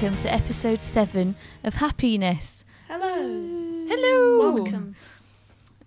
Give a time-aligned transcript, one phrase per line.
[0.00, 2.64] welcome to episode 7 of Peaness.
[2.86, 3.84] Hello.
[3.88, 4.52] Hello.
[4.54, 4.94] Welcome.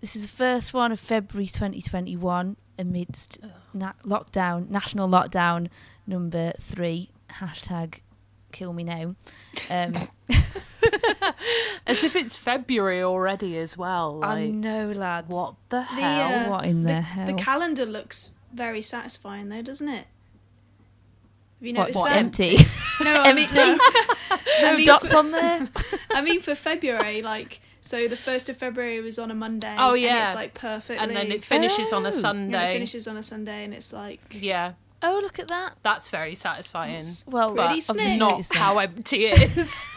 [0.02, 3.40] This is the first one of February 2021 amidst
[3.74, 5.70] na- lockdown, national lockdown
[6.06, 8.00] number 3, hashtag
[8.52, 9.16] kill me now.
[9.70, 9.94] Um,
[11.88, 14.20] As if it's February already as well.
[14.26, 15.30] I know, lads.
[15.30, 16.48] what the hell?
[16.48, 17.28] uh, What in the, the, hell?
[17.28, 20.08] The calendar looks very satisfying though, doesn't it?
[21.62, 22.18] Have you what, noticed what, that?
[22.18, 22.58] empty?
[23.04, 23.78] No, I mean, no, no
[24.64, 25.68] I mean dots for, on there?
[26.12, 29.76] I mean for February, like so the first of February was on a Monday.
[29.78, 30.22] Oh, and yeah.
[30.24, 30.98] it's like perfectly.
[31.04, 32.10] and then it finishes on Oh.
[32.10, 32.70] a Yeah, it Sunday.
[32.70, 35.74] it finishes on a Sunday, and it's like Yeah, Oh, look at that.
[35.82, 37.04] that's very satisfying.
[37.28, 38.20] Well, Really I've just slick.
[38.20, 39.90] Not how empty it is.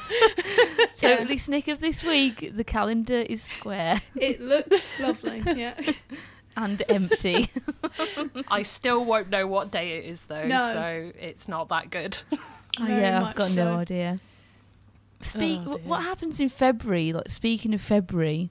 [0.98, 2.52] Totally snick of this week.
[2.54, 5.42] The calendar is square it looks lovely.
[5.54, 5.74] Yeah.
[6.56, 7.48] And empty.
[8.48, 10.58] I still won't know what day it is though, No.
[10.58, 12.18] so it's not that good.
[12.80, 13.64] Oh, Very yeah, I've got so.
[13.66, 14.18] no idea.
[15.20, 15.60] Speak.
[15.64, 17.12] Oh, what happens in February?
[17.12, 18.50] Like speaking of February,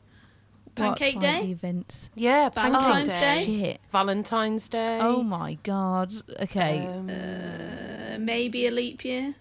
[0.63, 1.41] what's, Pancake like, Day?
[1.47, 2.09] the events.
[2.15, 3.59] Yeah, Valentine's Pancake Day?
[3.59, 3.81] Shit.
[3.91, 4.97] Valentine's Day.
[5.01, 6.13] Oh my god.
[6.39, 6.87] Okay.
[6.87, 9.35] Um, Uh, maybe a leap year.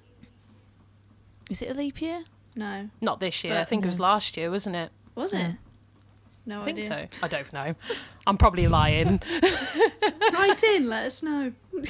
[1.49, 2.25] is it a leap year?
[2.57, 3.55] No, not this year.
[3.55, 4.91] I but- think it was last year, wasn't it?
[5.15, 5.51] was Yeah.
[5.51, 5.57] it?
[6.45, 7.09] No I think idea.
[7.13, 7.25] so.
[7.25, 7.75] I don't know.
[8.27, 9.21] I'm probably lying.
[10.33, 10.89] Write in.
[10.89, 11.53] Let us know.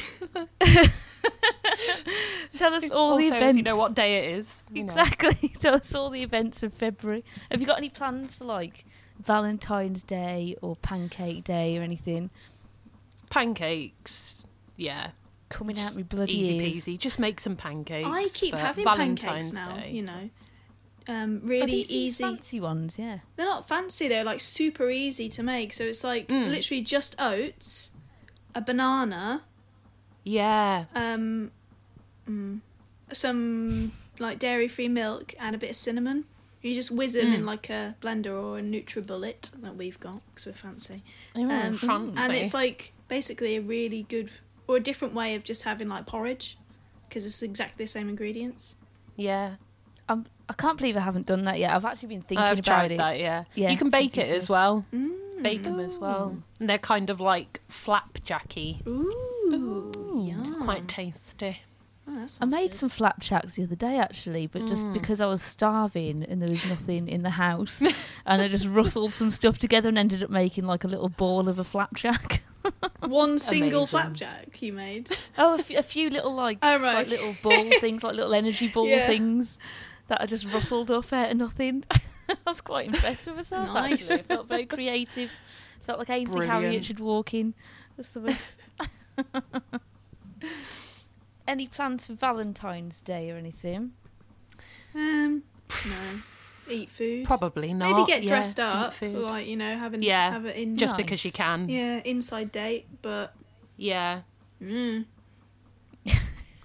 [2.57, 3.51] Tell us all also, the events.
[3.51, 4.93] if you know what day it is, you know.
[4.93, 5.49] Exactly.
[5.59, 7.25] Tell us all the events of February.
[7.51, 8.85] Have you got any plans for like
[9.19, 12.31] Valentine's Day or Pancake Day or anything?
[13.31, 14.45] Pancakes.
[14.77, 15.11] Yeah,
[15.49, 16.75] Coming out Just my bloody easy ears.
[16.87, 16.99] peasy.
[16.99, 18.09] Just make some pancakes.
[18.11, 19.77] I keep having Valentine's pancakes now.
[19.77, 19.91] Day.
[19.91, 20.31] You know,
[21.09, 22.23] um, really easy.
[22.25, 23.19] fancy ones, yeah.
[23.37, 24.09] They're not fancy.
[24.09, 25.73] They're like super easy to make.
[25.73, 26.51] So it's like Mm.
[26.51, 27.93] literally just oats,
[28.55, 29.43] a banana,
[30.25, 30.85] Yeah.
[30.95, 31.51] um,
[32.29, 32.61] mm,
[33.13, 36.25] some like dairy-free milk, and a bit of cinnamon.
[36.61, 37.47] You just whiz them in Mm.
[37.47, 41.03] like a blender or a NutriBullet that we've got because we're fancy.
[41.35, 42.21] Oh, Um, fancy.
[42.21, 44.31] And it's like basically a really good
[44.69, 46.57] or a different way of just having like porridge
[47.09, 48.77] because it's exactly the same ingredients.
[49.17, 49.57] yeah.
[50.49, 51.75] I'm, can't believe I haven't done that yet.
[51.75, 52.99] I've actually been thinking I've about tried it.
[52.99, 53.19] that.
[53.19, 53.45] Yeah.
[53.55, 54.85] Yeah, You can bake it as well.
[54.93, 55.43] Mm.
[55.43, 56.37] Bake them as well.
[56.61, 58.87] And they're kind of like flapjacky.
[58.87, 60.41] Ooh, yum.
[60.41, 61.61] It's quite tasty.
[62.09, 62.75] Oh, I made good.
[62.75, 64.93] some flapjacks the other day actually, but just Mm.
[64.93, 67.81] because I was starving and there was nothing in the house,
[68.27, 71.49] and I just rustled some stuff together and ended up making like a little ball
[71.49, 72.43] of a flapjack.
[73.01, 73.87] one single Amazing.
[73.87, 75.11] flapjack you made.
[75.39, 76.95] Oh, a, f- a few little like, Oh, right.
[76.95, 79.07] like little ball things, like little energy ball Yeah.
[79.07, 79.59] things
[80.09, 81.85] that I just rustled up out of nothing.
[82.29, 83.73] I was quite impressed with myself.
[83.75, 83.93] Nice.
[84.03, 85.31] Actually, I felt very creative.
[85.83, 86.63] Felt like Ainsley Brilliant.
[86.65, 87.55] Harriott should walk in.
[87.99, 88.37] or something.
[91.47, 93.93] Any plans for Valentine's Day or anything?
[94.95, 95.43] Um,
[95.89, 95.95] no,
[96.73, 97.25] eat food.
[97.27, 97.91] Probably not.
[97.97, 99.17] Maybe get Yeah, dressed up, food.
[99.17, 101.05] like you know, having Yeah, have it in just Nice.
[101.05, 101.69] because you can.
[101.69, 103.35] yeah inside date, but
[103.77, 104.21] Yeah.
[104.63, 105.05] mm,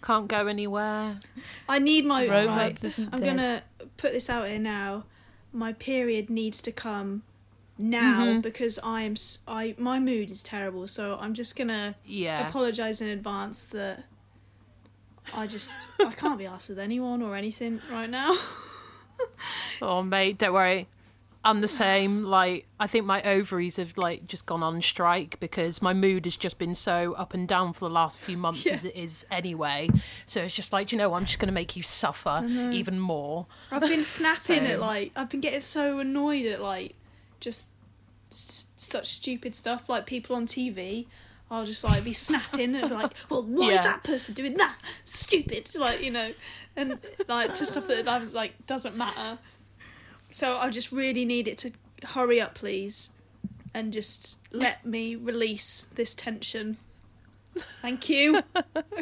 [0.07, 1.19] Can't go anywhere.
[1.67, 2.45] I need my right.
[2.47, 3.25] Romance isn't I'm dead.
[3.25, 3.63] gonna
[3.97, 5.03] put this out here now.
[5.51, 7.23] My period needs to come
[7.77, 8.41] now Mhm.
[8.41, 9.15] because I'm
[9.49, 10.87] I my mood is terrible.
[10.87, 12.47] So I'm just gonna Yeah.
[12.47, 14.05] apologize in advance that
[15.35, 18.37] I just I can't be asked with anyone or anything right now.
[19.81, 20.87] Oh mate, don't worry.
[21.43, 22.23] I'm the same.
[22.23, 26.35] Like I think my ovaries have like just gone on strike because my mood has
[26.35, 28.73] just been so up and down for the last few months Yeah.
[28.73, 29.89] as it is anyway.
[30.25, 31.13] So it's just like, you know.
[31.13, 33.45] I'm just going to make you suffer even more.
[33.71, 36.95] I've been snapping So- at like I've been getting so annoyed at like
[37.39, 37.71] just
[38.31, 41.05] s- such stupid stuff like people on TV.
[41.49, 43.79] I'll just like be snapping and be like, well, why Yeah.
[43.79, 44.75] is that person doing that?
[45.05, 46.33] Stupid, like you know,
[46.75, 46.99] and
[47.29, 49.37] like to stuff that I was like doesn't matter.
[50.31, 51.71] So I just really need it to
[52.05, 53.11] hurry up, please,
[53.73, 56.77] and just let me release this tension.
[57.81, 58.43] Thank you.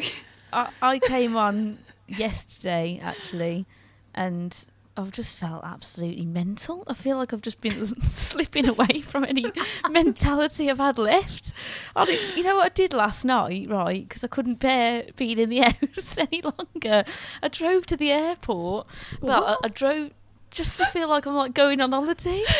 [0.53, 3.65] I, I came on yesterday actually,
[4.13, 4.65] and
[4.97, 6.83] I've just felt absolutely mental.
[6.88, 9.45] I feel like I've just been slipping away from any
[9.89, 11.51] mentality I've had left.
[11.95, 14.07] I did, you know what I did last night, right?
[14.07, 17.03] Because I couldn't bear being in the house any longer.
[17.44, 18.88] I drove to the airport.
[19.19, 20.11] Well, I, I drove
[20.55, 22.41] just to feel like I'm like going on holiday.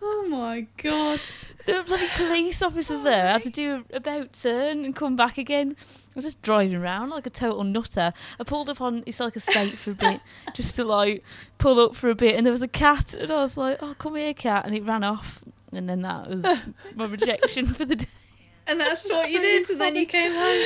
[0.00, 1.20] oh my god.
[1.66, 3.28] There were bloody police officers there.
[3.28, 5.76] I had to do a about turn and come back again.
[5.80, 8.12] I was just driving around like a total nutter.
[8.40, 10.20] I pulled up on it's like a state for a bit,
[10.54, 11.24] just to like
[11.58, 13.94] pull up for a bit, and there was a cat, and I was like, "Oh,
[13.98, 16.46] come here, cat," and it ran off, and then that was
[16.94, 18.06] my rejection for the day.
[18.68, 20.64] And that's what you did, and then you came home.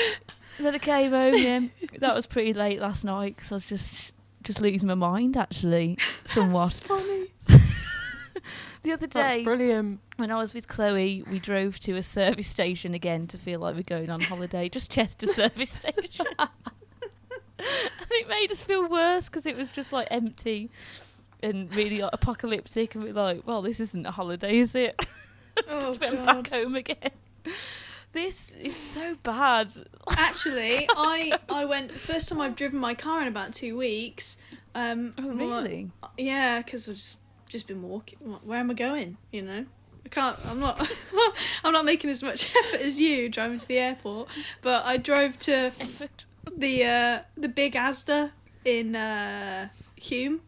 [0.61, 1.35] then I came home.
[1.35, 1.61] Yeah,
[1.99, 4.13] that was pretty late last night because I was just
[4.43, 6.73] just losing my mind actually, somewhat.
[6.75, 7.29] funny.
[8.83, 10.01] The other That's day brilliant.
[10.17, 13.77] when I was with Chloe, we drove to a service station again to feel like
[13.77, 14.69] we're going on holiday.
[14.69, 16.27] Just Chester service station.
[16.39, 16.49] and
[18.11, 20.69] it made us feel worse because it was just like empty
[21.45, 22.97] and really like, apocalyptic.
[22.97, 25.01] And we're like, well, this isn't a holiday, is it?
[25.69, 26.27] Oh, just went God.
[26.51, 27.11] back home again.
[28.13, 29.73] This is so bad.
[30.17, 34.37] Actually, I I went first time I've driven my car in about two weeks.
[34.75, 35.91] Um, Oh, really?
[36.19, 37.19] Yeah, because I've just
[37.49, 38.19] just been walking.
[38.19, 39.17] Where am I going?
[39.31, 39.67] You know,
[40.05, 40.37] I can't.
[40.47, 40.81] I'm not.
[41.65, 44.29] I'm not making as much effort as you driving to the airport.
[44.61, 45.73] But I drove to
[46.57, 48.31] the uh, the big Asda
[48.65, 49.69] in uh,
[49.99, 50.41] Hulme.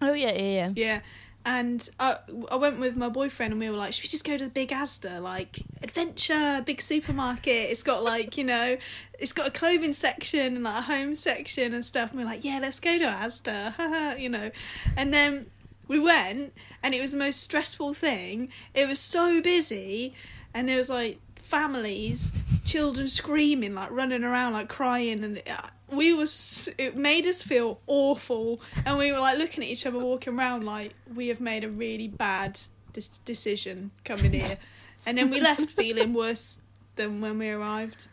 [0.00, 0.72] Oh, yeah, yeah, yeah.
[0.74, 1.00] Yeah.
[1.44, 2.18] And I,
[2.50, 4.50] I went with my boyfriend and we were like, should we just go to the
[4.50, 5.20] big Asda?
[5.20, 7.70] Like, adventure, big supermarket.
[7.70, 8.76] It's got like, you know,
[9.18, 12.10] it's got a clothing section and like a home section and stuff.
[12.10, 14.50] And we are like, yeah, let's go to Asda, you know.
[14.96, 15.46] And then
[15.88, 16.52] we went
[16.82, 18.50] and it was the most stressful thing.
[18.74, 20.14] It was so busy
[20.54, 22.32] and there was like families,
[22.64, 25.22] children screaming, like running around, like crying.
[25.24, 28.60] And uh, we was, it made us feel awful.
[28.86, 31.68] And we were like looking at each other walking around like, we have made a
[31.68, 32.58] really bad
[32.92, 34.58] dis- decision coming here.
[35.06, 36.60] and then we left feeling worse
[36.96, 38.08] than when we arrived.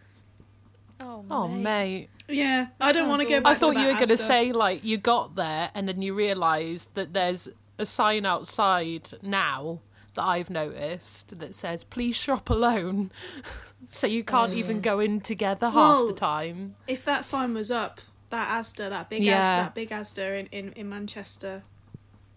[1.00, 2.10] Oh, Oh, mate.
[2.28, 4.10] Yeah, I don't want to sounds go back I thought to you that were going
[4.10, 7.48] to say, like, you got there and then you realised that there's
[7.80, 9.80] a sign outside now
[10.20, 13.12] that I've noticed that says, please shop alone.
[13.90, 16.76] so you can't Oh, even go in together half the time.
[16.88, 20.74] if that sign was up, that Asda, that big Asda, that big Asda in, in,
[20.74, 21.64] in Manchester.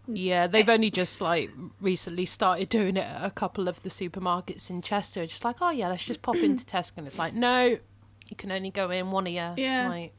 [0.06, 0.16] Hmm.
[0.16, 1.50] Yeah, they've only just like
[1.80, 5.26] recently started doing it at a couple of the supermarkets in Chester.
[5.26, 6.98] Just like, oh yeah, let's just pop into Tesco.
[6.98, 7.66] And it's like, no,
[8.28, 9.62] you can only go in one of you.
[9.62, 9.88] Yeah.
[9.88, 10.12] Like,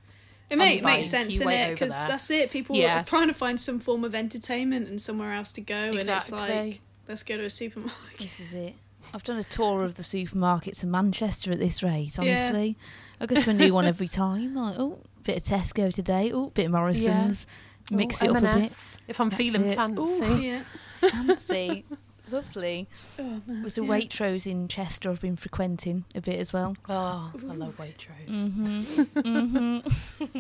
[0.50, 1.71] It make, makes sense, in it?
[1.71, 2.51] Because that's it.
[2.51, 3.01] People Yeah.
[3.01, 6.31] are trying to find some form of entertainment and somewhere else to go, and it's
[6.31, 8.19] like, let's go to a supermarket.
[8.19, 8.75] This is it.
[9.13, 12.21] I've done a tour of the supermarkets in Manchester at this rate, Yeah.
[12.21, 12.77] honestly.
[13.19, 14.55] I go to a new one every time.
[14.55, 16.31] Like, oh, bit of Tesco today.
[16.33, 17.45] Oh, bit of Morrison's.
[17.91, 18.47] Mix oh, it up a bit.
[18.55, 19.75] M&S, If I'm That's feeling it.
[19.75, 20.01] fancy.
[20.01, 20.63] Ooh, yeah.
[21.01, 21.85] Fancy.
[22.31, 22.88] Lovely.
[23.19, 23.61] Oh, man.
[23.61, 23.89] There's a yeah.
[23.89, 26.75] Waitrose in Chester I've been frequenting a bit as well.
[26.88, 28.49] Oh, I love Waitrose.
[28.49, 29.79] hmm hmm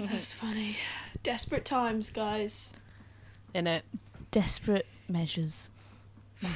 [0.07, 0.77] That's funny.
[1.21, 2.73] Desperate times, guys.
[3.53, 3.83] In it.
[4.31, 5.69] Desperate measures.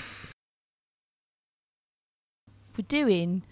[2.77, 3.43] We're doing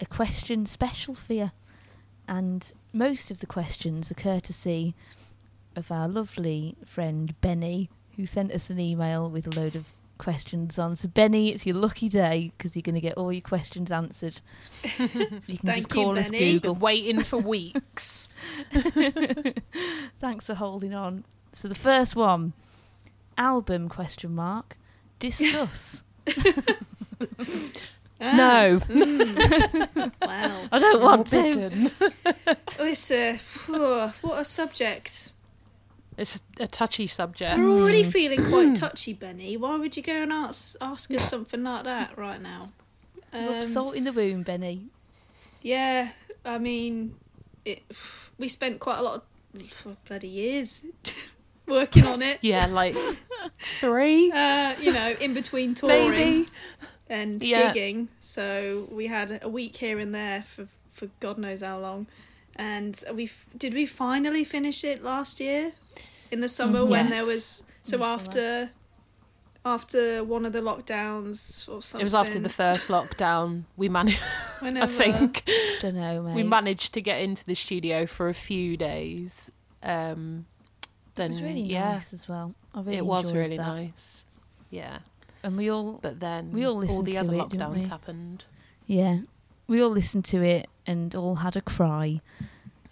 [0.00, 1.50] a question special for you.
[2.26, 4.94] And most of the questions are courtesy
[5.76, 10.78] of our lovely friend Benny, who sent us an email with a load of questions
[10.78, 10.96] on.
[10.96, 14.40] So, Benny, it's your lucky day because you're going to get all your questions answered.
[15.46, 16.52] You can Thank just you, call us Benny.
[16.54, 16.74] Google.
[16.74, 18.28] been waiting for weeks.
[20.20, 21.24] Thanks for holding on.
[21.52, 22.54] So the first one,
[23.36, 24.78] album question mark,
[25.28, 26.02] discuss.
[28.20, 28.80] Ah, no.
[30.22, 30.68] Wow.
[30.72, 31.52] I don't want to.
[31.52, 31.90] Forbidden.
[32.78, 35.32] Oh, it's a, phew, what a subject.
[36.16, 37.58] It's a touchy subject.
[37.58, 39.56] We're already feeling quite touchy, Benny.
[39.56, 42.70] Why would you go and ask, ask us something like that right now?
[43.32, 44.86] Rub Um, salt in the wound, Benny.
[45.60, 46.10] Yeah,
[46.44, 47.16] I mean,
[47.64, 47.82] it,
[48.38, 49.24] we spent quite a lot
[49.56, 50.84] of for bloody years
[51.66, 52.38] working on it.
[52.42, 52.94] Yeah, like
[53.80, 54.30] three.
[54.32, 56.48] Uh, you know, in between touring Maybe.
[57.08, 57.72] and Yeah.
[57.72, 62.06] gigging, so we had a week here and there for for God knows how long.
[62.56, 65.72] And we f- did we finally finish it last year
[66.30, 66.88] in the summer Mhm.
[66.88, 67.14] when Yes.
[67.14, 67.44] there was
[67.82, 68.14] so In the summer.
[68.14, 68.70] after
[69.66, 72.00] after one of the lockdowns or something.
[72.02, 73.64] It was after the first lockdown.
[73.76, 74.20] We managed.
[74.60, 75.44] I Whenever- think
[75.80, 76.34] Don't know, mate.
[76.34, 79.50] we managed to get into the studio for a few days.
[79.82, 80.46] Um, then
[81.16, 82.54] it was really yeah, nice as well.
[82.74, 83.66] I really it was really that.
[83.66, 84.24] nice.
[84.70, 84.98] Yeah,
[85.44, 87.82] And we all, but then We all all listened the to other it, didn't lockdowns
[87.82, 87.88] we?
[87.88, 88.44] happened.
[88.86, 89.18] yeah,
[89.68, 92.20] we all listened to it and all had a cry.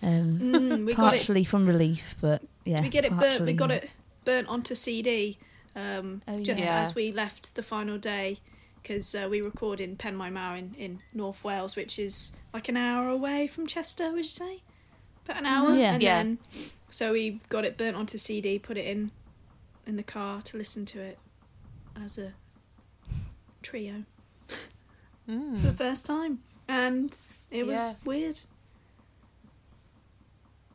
[0.03, 1.17] Um, Mm, we got it.
[1.19, 2.81] partially from relief, but yeah.
[2.83, 3.45] we get it burnt.
[3.45, 3.91] We got it
[4.25, 5.39] burnt onto CD
[5.77, 6.81] um, Oh, just yeah.
[6.81, 8.39] as we left the final day
[8.83, 13.09] because uh, we record in Penmaenmawr in, in North Wales, which is like an hour
[13.09, 14.09] away from Chester.
[14.11, 14.63] Would you say
[15.25, 15.75] about an hour?
[15.75, 15.95] Yeah.
[15.95, 16.23] And Yeah.
[16.23, 16.39] then
[16.91, 19.11] so we got it burnt onto CD, put it in
[19.87, 21.19] in the car to listen to it
[22.01, 22.33] as a
[23.63, 24.05] trio
[24.47, 24.55] for
[25.33, 25.77] the Mm.
[25.77, 27.17] first time, and
[27.51, 27.95] it was Yeah.
[28.05, 28.41] weird.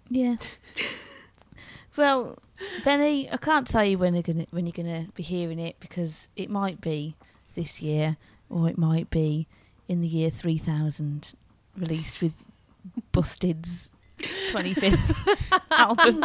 [0.10, 0.36] Yeah.
[1.98, 2.38] well,
[2.86, 6.30] Benny, I can't tell you when you're gonna when you're gonna be hearing it because
[6.36, 7.16] it might be
[7.56, 8.18] this year
[8.50, 9.48] or it might be
[9.88, 11.34] in the year three thousand,
[11.78, 12.34] released with
[13.12, 16.24] Busted's 25th album.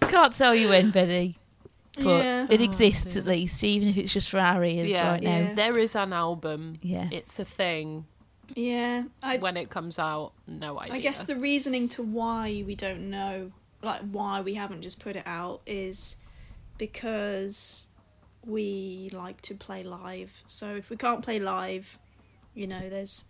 [0.00, 1.38] Can't tell you when, Betty,
[1.96, 2.46] but yeah.
[2.50, 3.22] it Oh, exists dear.
[3.22, 5.10] at least, even if it's just for our ears Yeah.
[5.10, 5.38] right now.
[5.38, 5.54] Yeah.
[5.54, 6.78] There is an album.
[6.82, 7.08] Yeah.
[7.10, 8.06] It's a thing.
[8.54, 9.04] Yeah.
[9.22, 10.94] I when it comes out, no idea.
[10.94, 13.52] I guess the reasoning to why we don't know,
[13.82, 16.16] like why we haven't just put it out, is
[16.78, 17.88] because
[18.44, 20.42] we like to play live.
[20.46, 21.98] So if we can't play live,
[22.54, 23.24] you know, there's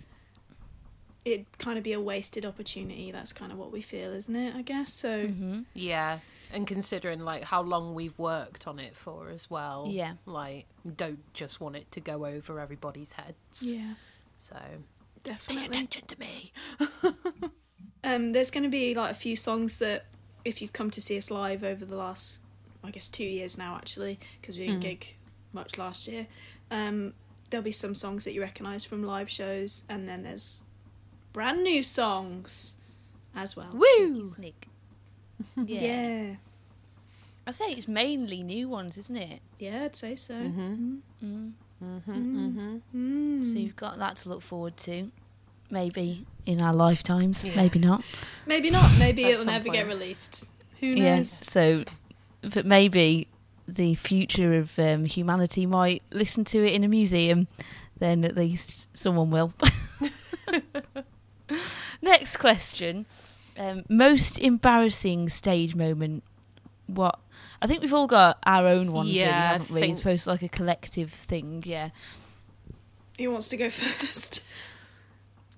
[1.25, 3.13] it'd kind of be a wasted opportunity.
[3.13, 4.55] That's kind of what we feel, isn't it?
[4.57, 5.27] I guess so.
[5.27, 6.19] hmm Yeah,
[6.53, 9.87] and considering like how long we've worked on it for as well.
[9.89, 10.15] Yeah.
[10.27, 13.63] Like, don't just want it to go over everybody's heads.
[13.63, 13.95] Yeah,
[14.37, 15.67] So pay definitely.
[15.67, 16.53] attention to me.
[18.05, 20.07] Um, there's going to be like a few songs that,
[20.45, 22.41] if you've come to see us live over the last,
[22.83, 24.83] I guess, two years now actually, because we didn't Mm.
[24.83, 25.17] gig
[25.53, 26.27] much last year.
[26.73, 27.15] Um,
[27.51, 30.65] there'll be some songs that you recognise from live shows, and then there's
[31.33, 32.77] brand new songs
[33.35, 33.71] as well.
[33.73, 34.35] Woo!
[34.39, 34.67] Nick.
[35.67, 35.81] Yeah.
[35.81, 36.35] Yeah,
[37.47, 39.41] I say it's mainly new ones, isn't it?
[39.59, 40.35] yeah, I'd say so.
[40.35, 40.99] Mhm.
[41.25, 41.53] Mm.
[41.83, 42.03] Mhm.
[42.07, 42.81] Mhm.
[42.95, 43.45] Mm.
[43.45, 45.11] So you've got that to look forward to.
[45.69, 47.57] Maybe in our lifetimes, Yeah.
[47.57, 48.05] maybe not.
[48.47, 48.89] Maybe not.
[48.99, 50.45] Maybe it'll some never get released.
[50.81, 50.99] Who knows?
[50.99, 51.51] Yes.
[51.51, 51.85] So,
[52.43, 53.27] but maybe
[53.67, 57.49] the future of um, humanity might listen to it in a museum.
[57.99, 59.53] Then at least someone will.
[62.03, 63.07] Next question:
[63.59, 66.23] um, most embarrassing stage moment.
[66.87, 67.19] What?
[67.61, 69.81] I think we've all got our own ones, really, Yeah, I haven't we?
[69.81, 71.91] think- It's supposed to like a collective thing, yeah.
[73.19, 74.43] Who wants to go first?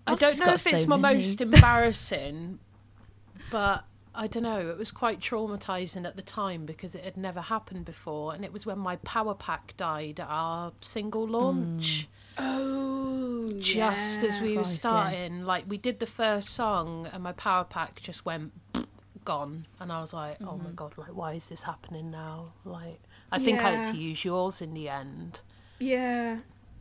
[0.07, 1.19] I I've don't know got if it's so my many.
[1.21, 2.59] most embarrassing,
[3.50, 4.69] but I don't know.
[4.69, 8.53] It was quite traumatizing at the time because it had never happened before, and it
[8.53, 12.07] was when my power pack died at our single launch.
[12.38, 14.91] Oh, Just as we were Christ, yeah.
[14.91, 18.53] starting, like we did the first song, and my power pack just went
[19.25, 20.64] gone, and I was like, "Oh Mm-hmm.
[20.64, 20.99] my god!
[20.99, 23.00] Like, why is this happening now?" Like,
[23.31, 25.41] I think I had to use yours in the end.
[25.79, 26.38] Yeah,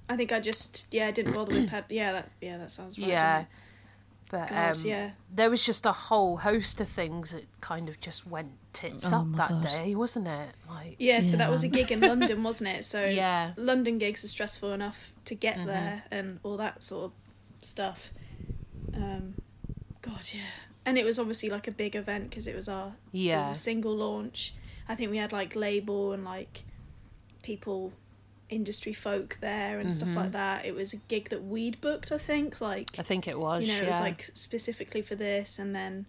[0.10, 1.72] I think I just yeah I didn't bother with.
[1.90, 3.08] Yeah, that yeah that sounds right.
[3.08, 3.46] Yeah.
[4.32, 4.48] But?
[4.50, 5.12] God, um, yeah.
[5.32, 9.18] there was just a whole host of things that kind of just went tits Oh
[9.22, 9.62] up that God.
[9.64, 10.50] day, wasn't it?
[10.68, 12.84] Like, Yeah, so that was a gig in London, wasn't it?
[12.84, 15.66] So yeah, London gigs are stressful enough to get Mhm.
[15.66, 17.14] there and all that sort of
[17.68, 18.12] stuff.
[18.96, 19.36] Um,
[20.02, 20.42] God, yeah.
[20.86, 23.50] And it was obviously like a big event because it was our yeah, it was
[23.50, 24.54] a single launch.
[24.90, 26.64] I think we had like label and like
[27.42, 27.94] people,
[28.50, 30.16] industry folk there and stuff Mhm.
[30.16, 30.66] like that.
[30.66, 32.60] It was a gig that we'd booked, I think.
[32.62, 33.62] Like I think it was.
[33.64, 33.84] you know, yeah.
[33.84, 36.06] it was like specifically for this, and then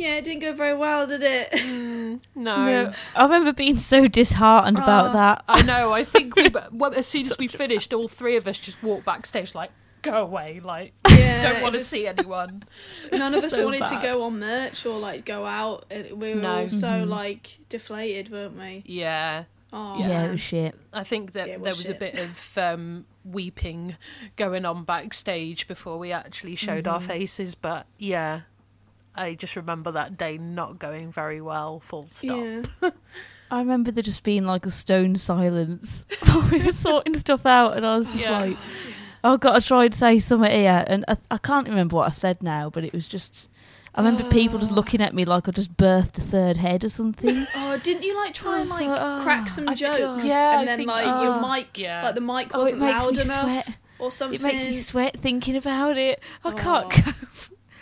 [0.00, 1.50] yeah, it didn't go very well, did it?
[2.10, 2.56] Mm, no.
[2.66, 5.12] No, I remember being so disheartened about Oh.
[5.12, 5.44] that.
[5.48, 5.92] I know.
[5.92, 9.04] I think we, well, as soon as we finished, all three of us just walked
[9.04, 9.70] backstage, like,
[10.02, 12.64] go away, like, Yeah, don't want to see anyone.
[13.12, 15.84] None of us So wanted to go on merch or like go out.
[15.90, 16.62] and We were No.
[16.62, 17.08] all so Mhm.
[17.08, 18.82] like deflated, weren't we?
[18.86, 20.24] Yeah, Oh, Yeah, man.
[20.24, 20.74] it was shit.
[20.92, 23.96] I think that Yeah, it there was was a bit of um, weeping
[24.36, 27.04] going on backstage before we actually showed our Mm-hmm.
[27.10, 27.14] Mhm.
[27.20, 27.54] faces.
[27.54, 28.40] But yeah,
[29.20, 31.80] I just remember that day not going very well.
[31.80, 32.36] Full stop.
[32.82, 32.90] Yeah.
[33.50, 36.06] I remember there just being like a stone silence.
[36.52, 38.38] we were sorting stuff out, and I was just Yeah.
[38.38, 38.56] like,
[39.24, 42.06] "Oh, I've got to try and say something here." And I, I can't remember what
[42.06, 43.48] I said now, but it was just.
[43.92, 44.76] I remember people just Oh.
[44.76, 47.44] looking at me like I just birthed a third head or something.
[47.56, 50.26] Oh, didn't you like try and like like, oh, crack ah, some I think- jokes?
[50.28, 51.22] yeah, I and then think- like oh.
[51.24, 52.04] your mic, Yeah.
[52.04, 53.76] like the mic oh, it wasn't makes loud me enough sweat.
[53.98, 54.38] or something.
[54.40, 56.20] It makes me sweat thinking about it.
[56.44, 56.52] I Oh.
[56.52, 57.12] can't go.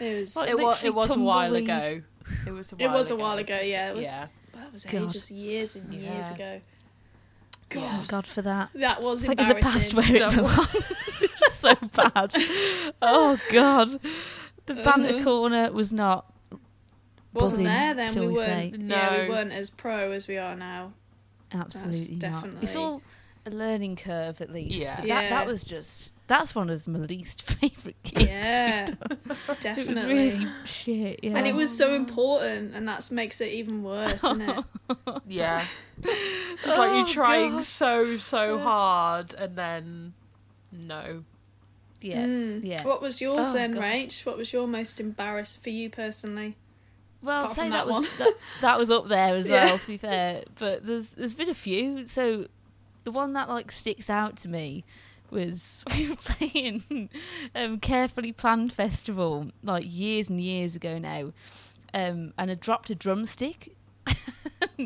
[0.00, 0.36] It was.
[0.36, 0.84] Like, It was.
[0.84, 2.02] It was a while ago.
[2.46, 2.72] It was.
[2.72, 3.22] A It while was a ago.
[3.22, 4.28] while ago, yeah, it was- yeah.
[4.54, 4.94] that was God.
[5.10, 6.60] ages, years and years ago.
[7.70, 8.70] God, Oh, God for that.
[8.74, 10.74] that was Like in the past where it was- belongs.
[11.20, 12.34] was so bad.
[13.02, 14.00] Oh God.
[14.66, 15.24] The banter Mhm.
[15.24, 16.32] corner was not.
[17.34, 18.14] wasn't buzzing, there then.
[18.18, 18.74] We we weren't.
[18.74, 18.78] say.
[18.78, 20.92] Yeah, we weren't as pro as we are now.
[21.52, 22.20] Absolutely not.
[22.20, 23.02] definitely- It's all
[23.46, 24.74] a learning curve, at least.
[24.76, 24.96] Yeah.
[24.96, 25.30] But that, Yeah.
[25.30, 26.10] that was just.
[26.28, 28.22] That's one of my least favourite gigs.
[28.22, 29.18] Yeah, It
[29.48, 30.14] was definitely.
[30.14, 31.20] really shit.
[31.24, 31.36] Yeah.
[31.38, 34.64] And it was so important, and that makes it even worse, isn't it?
[35.26, 35.64] Yeah.
[36.02, 37.62] It's like Oh, you're trying God.
[37.64, 40.14] so so hard, and then
[40.72, 41.24] no.
[42.00, 42.24] Yeah.
[42.24, 42.60] Mm.
[42.64, 42.84] Yeah.
[42.84, 43.82] What was yours Oh, then, gosh.
[43.82, 44.26] Rach?
[44.26, 46.56] What was your most embarrassing for you personally?
[47.22, 48.06] Well, Apart say from that, that was one.
[48.18, 49.64] that, that was up there as Yeah.
[49.64, 49.78] well.
[49.78, 52.06] To be fair, but there's there's been a few.
[52.06, 52.46] So
[53.04, 54.84] the one that like sticks out to me
[55.30, 57.10] was we were playing
[57.54, 61.32] um, carefully planned festival like years and years ago now,
[61.94, 63.74] um, and I dropped a drumstick.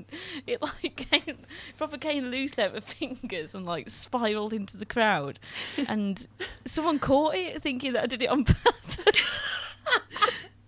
[0.46, 1.38] it like came
[1.76, 5.38] proper came loose out of fingers and like spiraled into the crowd.
[5.86, 6.26] And
[6.64, 9.42] someone caught it thinking that I did it on purpose.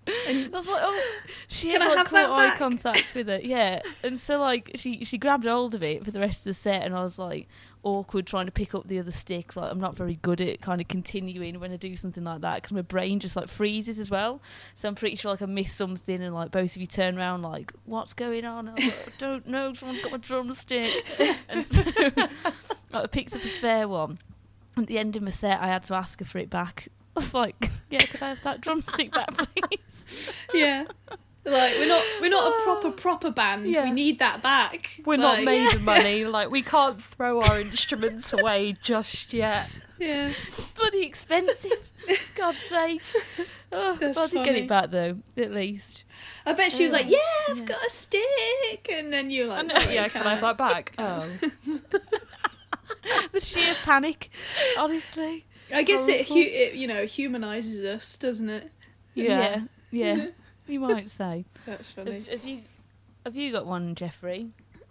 [0.06, 1.12] And I was like, oh,
[1.48, 2.58] she had like caught eye back?
[2.58, 3.80] contact with it, yeah.
[4.02, 6.82] And so like she she grabbed hold of it for the rest of the set,
[6.82, 7.48] and I was like
[7.84, 9.54] awkward trying to pick up the other stick.
[9.56, 12.56] Like I'm not very good at kind of continuing when I do something like that
[12.56, 14.40] because my brain just like freezes as well.
[14.74, 17.42] So I'm pretty sure like I miss something, and like both of you turn around
[17.42, 18.66] like, what's going on?
[18.66, 19.72] Like, I don't know.
[19.74, 21.04] Someone's got my drumstick,
[21.48, 22.30] and so like,
[22.92, 24.18] I picked up a spare one.
[24.76, 26.88] At the end of my set, I had to ask her for it back.
[27.16, 30.34] I was like, yeah, could I have that drumstick back, please?
[30.52, 30.86] Yeah.
[31.46, 32.92] Like we're not we're not a proper ah.
[32.92, 33.66] proper band.
[33.66, 33.84] Yeah.
[33.84, 35.00] We need that back.
[35.04, 36.24] We're Like, not made of money.
[36.34, 39.70] Like we can't throw our instruments away just yet.
[39.98, 40.32] Yeah.
[40.76, 41.90] bloody expensive.
[42.36, 43.02] God's sake.
[43.76, 46.04] Oh, That's get it back though, at least.
[46.46, 47.18] I bet she was like, Yeah.
[47.48, 47.64] "Yeah, I've Yeah.
[47.64, 50.92] got a stick," and then you're like, know, yeah, can I have that back?
[50.98, 51.26] Oh,
[53.32, 54.30] The sheer panic,
[54.78, 55.44] honestly.
[55.72, 58.70] I guess it, hu- it, you know, humanizes us, doesn't it?
[59.14, 60.26] Yeah, yeah.
[60.66, 61.44] You might say.
[61.66, 62.12] That's funny.
[62.12, 62.60] Have, have you
[63.24, 64.48] have you got one, Jeffrey?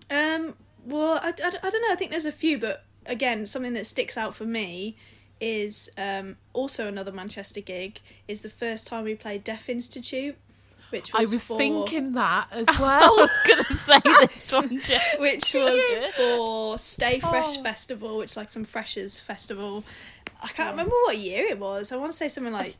[0.09, 1.91] Um, well, I, I, I don't know.
[1.91, 4.95] I think there's a few, but again, something that sticks out for me
[5.39, 7.99] is um, also another Manchester gig.
[8.27, 10.35] Is the first time we played Deaf Institute,
[10.89, 13.19] which I was, was for, thinking that as well.
[13.19, 15.19] I was gonna say this one, Jeff.
[15.19, 15.81] which was
[16.15, 17.63] for Stay Fresh Oh.
[17.63, 19.83] Festival, which is like some freshers festival.
[20.41, 21.91] I can't remember what year it was.
[21.91, 22.75] I want to say something like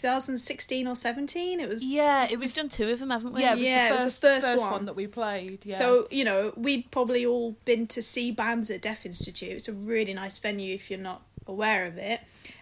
[0.00, 1.60] 2016 or 17.
[1.60, 2.54] It was yeah, it We've was.
[2.54, 3.42] done two of them, haven't we?
[3.42, 4.72] Yeah, it was Yeah, it the was first, the first first one.
[4.72, 4.84] one.
[4.86, 5.60] that we played.
[5.64, 5.76] Yeah.
[5.76, 9.52] So, you know, we'd probably all been to see bands at Deaf Institute.
[9.52, 12.20] It's a really nice venue if you're not aware of it.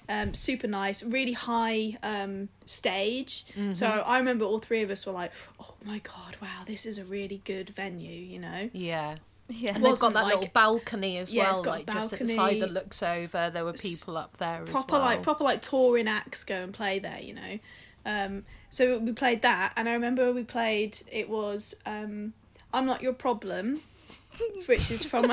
[0.08, 3.44] Um, super nice, really high um, stage.
[3.48, 3.74] Mm-hmm.
[3.74, 6.98] So I remember all three of us were like, oh my God, wow, this is
[6.98, 8.70] a really good venue, you know?
[8.72, 9.16] yeah.
[9.48, 9.74] Yeah.
[9.74, 12.60] And they've got that like- little balcony as Yeah, well, like just at the side
[12.62, 13.50] that looks over.
[13.50, 15.00] There were people up there as proper well.
[15.02, 17.58] like proper like touring acts go and play there you know
[18.06, 22.32] um so we played that and i remember we played it was um
[22.72, 23.80] i'm not your problem
[24.66, 25.32] which is from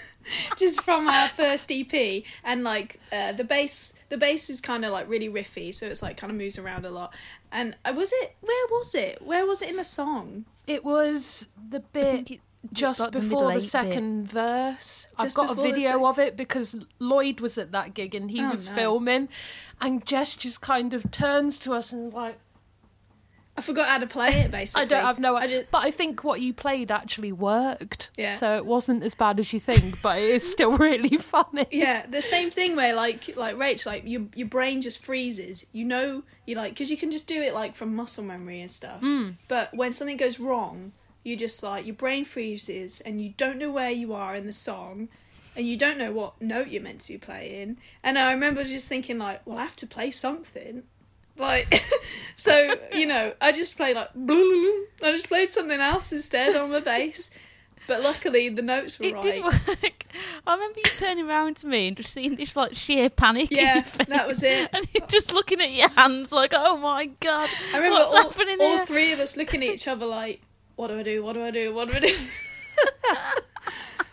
[0.58, 4.92] just from our first ep and like uh, the bass the bass is kind of
[4.92, 7.12] like really riffy so it's like kind of moves around a lot
[7.50, 11.48] and uh, was it where was it where was it in the song It was
[11.70, 12.40] the bit
[12.72, 13.62] just the before the eight bit.
[13.62, 15.06] second verse.
[15.18, 18.40] I've got a video sec- of it because Lloyd was at that gig and he
[18.42, 18.74] Oh, was no.
[18.74, 19.28] filming,
[19.80, 22.38] and Jess just kind of turns to us and like,
[23.54, 25.58] i forgot how to play it basically I don't have no I idea.
[25.58, 28.10] just, But I think what you played actually worked.
[28.16, 28.34] Yeah.
[28.34, 31.66] So it wasn't as bad as you think, but it is still really funny.
[31.70, 35.66] Yeah, the same thing where like like Rach, like your your brain just freezes.
[35.72, 38.70] You know, you like because you can just do it like from muscle memory and
[38.70, 39.02] stuff.
[39.02, 39.34] Mm.
[39.48, 40.92] But when something goes wrong,
[41.22, 44.52] you just like your brain freezes and you don't know where you are in the
[44.52, 45.08] song,
[45.56, 47.78] and you don't know what note you're meant to be playing.
[48.02, 50.82] And I remember just thinking like, well, I have to play something.
[51.38, 51.74] Like,
[52.36, 54.86] so you know, I just played like, Blue.
[55.02, 57.30] I just played something else instead on my bass.
[57.88, 59.22] But luckily, the notes were It right.
[59.22, 60.06] did work.
[60.46, 63.48] I remember you turning around to me and just seeing this like sheer panic.
[63.50, 64.70] Yeah, that was it.
[64.72, 68.86] And you're just looking at your hands like, oh my god, I remember all, all
[68.86, 70.40] three of us looking at each other like,
[70.76, 71.22] what do I do?
[71.22, 71.74] What do I do?
[71.74, 72.14] What do I do?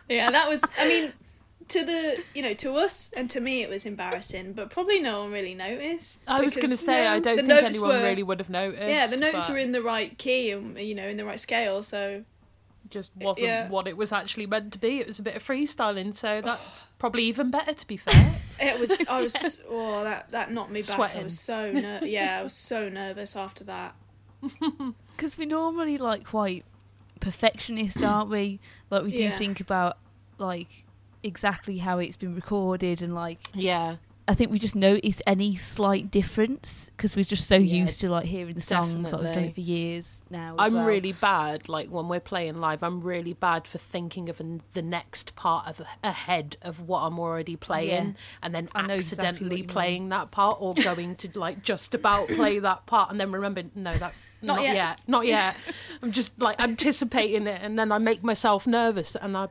[0.10, 1.14] yeah, that was, I mean,
[1.70, 5.22] to the, you know, to us and to me it was embarrassing, but probably no
[5.22, 6.24] one really noticed.
[6.28, 8.84] I was going to say, I don't think anyone were- really would have noticed.
[8.84, 11.40] Yeah, the notes but were in the right key and, you know, in the right
[11.40, 12.24] scale, so.
[12.90, 13.70] just wasn't yeah.
[13.70, 15.00] what it was actually meant to be.
[15.00, 17.74] It was a bit of freestyling, so that's probably even better.
[17.74, 21.16] To be fair, It was, I was, oh, that, that knocked me back.
[21.16, 23.96] I was so, ner- yeah, I was so nervous after that.
[25.16, 26.64] Because we're normally like quite
[27.20, 28.60] perfectionist, aren't we?
[28.90, 29.30] Like we do Yeah.
[29.32, 29.98] think about
[30.38, 30.86] like
[31.24, 33.98] exactly how it's been recorded and like yeah,
[34.30, 38.12] I think we just notice any slight difference because we're just so Yeah, used to
[38.12, 39.12] like hearing the songs.
[39.12, 40.52] Like we've done it for years now.
[40.54, 40.86] as I'm well.
[40.86, 41.68] really bad.
[41.68, 45.68] Like when we're playing live, I'm really bad for thinking of an, the next part
[45.68, 48.14] of ahead of what I'm already playing, Yeah.
[48.44, 49.68] and then I know exactly accidentally mean.
[49.68, 53.72] playing that part, or going to like just about play that part, and then remembering
[53.74, 54.76] no, that's Not not, yet.
[54.76, 55.02] yet.
[55.08, 55.58] not yet.
[56.04, 59.48] I'm just like anticipating it, and then I make myself nervous, and I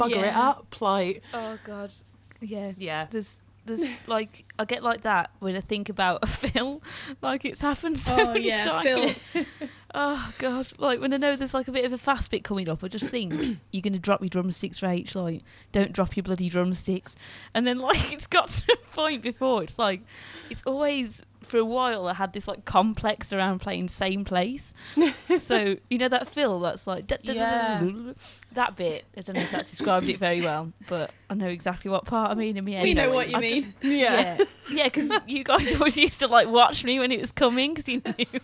[0.00, 0.80] bugger it up.
[0.80, 1.92] Like, Oh god,
[2.40, 2.72] yeah.
[2.78, 6.80] yeah, There's there's like I get like that when I think about a film,
[7.20, 9.18] like it's happened so Oh, many yeah, times.
[9.94, 10.68] Oh god!
[10.78, 12.88] Like when I know there's like a bit of a fast bit coming up, I
[12.88, 13.34] just think
[13.72, 15.14] you're gonna drop your drumsticks, Rach.
[15.14, 17.14] Like, don't drop your bloody drumsticks.
[17.54, 20.00] And then like it's got to a point before it's like
[20.48, 24.72] it's always for a while I had this like complex around playing same place.
[25.38, 28.14] so you know that fill that's like da- da- da- da-
[28.52, 29.04] that bit.
[29.16, 32.30] I don't know if that's described it very well, but I know exactly what part
[32.30, 32.84] I mean in my head.
[32.84, 33.64] We know what you I mean.
[33.64, 34.38] just- Yeah.
[34.38, 37.74] yeah, yeah, because you guys always used to like watch me when it was coming
[37.74, 38.40] because you knew.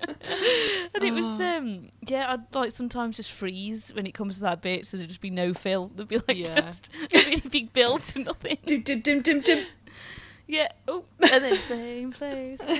[0.00, 1.56] And it was Oh.
[1.58, 5.08] um yeah, I'd like sometimes just freeze when it comes to that bit, so there'd
[5.08, 5.90] just be no fill.
[5.94, 6.60] There'd be like Yeah.
[6.60, 8.58] just a really big build to nothing.
[8.66, 9.66] Dim, dim, dim, dim, dim.
[10.46, 12.58] Yeah, oh, and then same place.
[12.66, 12.74] Do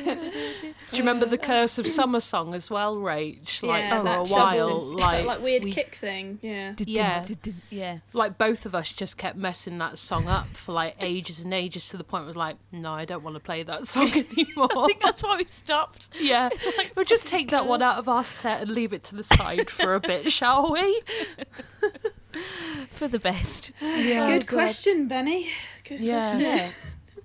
[0.93, 3.63] you remember the Curse of Summer song as well, Rach?
[3.63, 6.39] Like yeah, for a while, double- like like weird we- kick thing.
[6.43, 6.75] Yeah.
[6.79, 7.25] Yeah.
[7.71, 7.99] yeah.
[8.13, 11.89] like both of us just kept messing that song up for like ages and ages
[11.89, 14.69] to the point where like, no, I don't want to play that song anymore.
[14.77, 16.11] I think that's why we stopped.
[16.21, 16.51] yeah,
[16.97, 19.71] we'll just take that one out of our set and leave it to the side
[19.71, 21.01] for a bit, shall we?
[22.91, 23.71] For the best.
[23.81, 24.55] Yeah, Good God.
[24.55, 25.49] question, Benny.
[25.89, 26.21] Good Yeah.
[26.21, 26.41] question.
[26.43, 26.71] Yeah.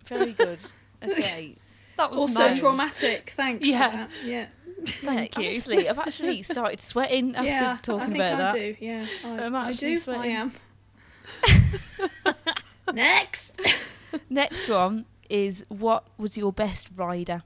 [0.10, 0.60] Very good.
[1.02, 1.56] Okay.
[1.96, 2.60] that was Also nice.
[2.60, 3.30] traumatic.
[3.30, 3.66] Thanks.
[3.66, 3.90] Yeah.
[3.90, 4.10] For that.
[4.26, 4.48] Yeah.
[4.86, 5.46] Thank you.
[5.46, 7.76] Honestly, I've actually started sweating after talking about that.
[7.78, 7.78] yeah.
[7.82, 8.54] talking I think about I that.
[8.54, 8.76] do.
[8.86, 9.06] Yeah.
[9.24, 9.98] I, I'm I do.
[9.98, 10.22] sweating.
[10.24, 10.52] I am.
[12.94, 13.60] Next.
[14.30, 17.44] Next one is what was your best rider?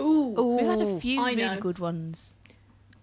[0.00, 0.56] Ooh.
[0.58, 1.58] We've had a few I really know.
[1.60, 2.34] good ones.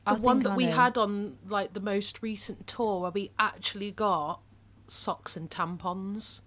[0.08, 0.72] The I one that I we know.
[0.72, 4.40] had on like the most recent tour where we actually got
[4.88, 6.42] socks and tampons.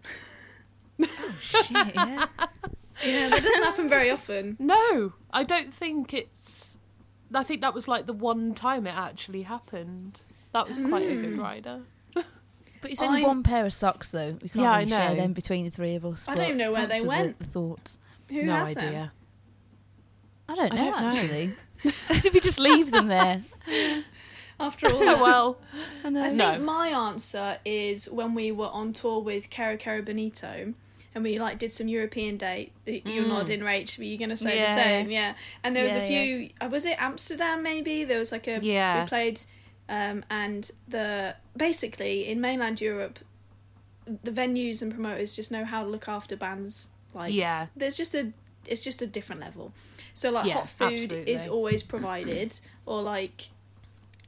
[1.02, 2.26] Oh, shit, yeah.
[3.04, 4.56] Yeah, that doesn't happen very often.
[4.58, 6.78] No, I don't think it's.
[7.34, 10.22] I think that was like the one time it actually happened.
[10.52, 11.40] That was quite a good hmm.
[11.40, 11.80] rider.
[12.14, 14.38] But it's only I- one pair of socks though.
[14.40, 15.16] We can't Yeah, I really share know.
[15.16, 16.28] them between the three of us.
[16.28, 17.38] I don't even know where they for the- went.
[17.38, 17.98] The, thoughts.
[18.28, 18.90] Who no has idea.
[18.90, 19.10] them?
[20.48, 20.80] I don't know.
[20.80, 21.08] I know don't know.
[21.08, 21.52] actually.
[22.20, 23.42] Did we just leave them there?
[24.60, 25.20] After all Oh that.
[25.20, 25.58] well.
[26.04, 26.22] I know.
[26.24, 26.58] I think No.
[26.60, 30.74] my answer is when we were on tour with Kero Kero Bonito
[31.14, 32.72] and we like did some European date.
[32.86, 33.28] You're Mm.
[33.28, 33.96] nodding, Rach.
[33.98, 34.66] Were you gonna say Yeah.
[34.74, 35.10] the same?
[35.10, 35.34] Yeah.
[35.62, 36.50] And there was Yeah, a few.
[36.60, 37.62] Uh, was it Amsterdam?
[37.62, 38.58] Maybe there was like a.
[38.62, 39.02] Yeah.
[39.04, 39.40] We played,
[39.88, 43.18] um, and the basically in mainland Europe,
[44.06, 46.90] the venues and promoters just know how to look after bands.
[47.14, 47.66] Like Yeah.
[47.76, 48.32] there's just a
[48.66, 49.72] it's just a different level.
[50.14, 51.32] So like Yeah, hot food absolutely.
[51.32, 53.48] is always provided, or like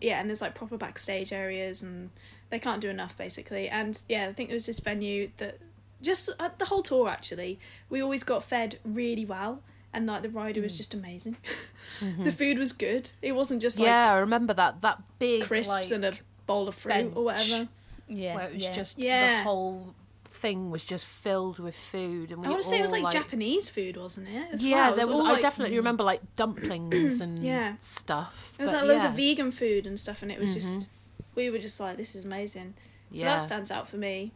[0.01, 2.11] yeah, and there's like proper backstage areas, and
[2.51, 3.69] they can't do enough basically.
[3.69, 5.59] And yeah, I think there was this venue that
[6.03, 7.59] just uh, the whole tour actually,
[7.91, 10.65] we always got fed really well, and like the rider Mm.
[10.65, 11.37] was just amazing.
[12.19, 13.11] the food was good.
[13.23, 13.87] It wasn't just Mm-hmm.
[13.87, 16.13] yeah, I remember that that big crisps like, and a
[16.47, 17.13] bowl of fruit bench.
[17.17, 17.69] or whatever.
[18.09, 18.37] Yeah.
[18.37, 18.73] where it was yeah.
[18.73, 19.39] just Yeah.
[19.39, 22.83] the whole thing was just filled with food, and we I want to say it
[22.83, 24.49] was all, like, Japanese food, wasn't it?
[24.53, 24.93] As yeah, well?
[24.93, 25.19] It there was.
[25.19, 27.75] all, I definitely remember like dumplings and Yeah.
[27.81, 28.53] stuff.
[28.59, 29.09] There was but like loads yeah.
[29.11, 30.91] of vegan food and stuff, and it was just
[31.35, 32.75] we were just like, this is amazing.
[33.13, 33.31] So Yeah.
[33.33, 34.33] that stands out for me.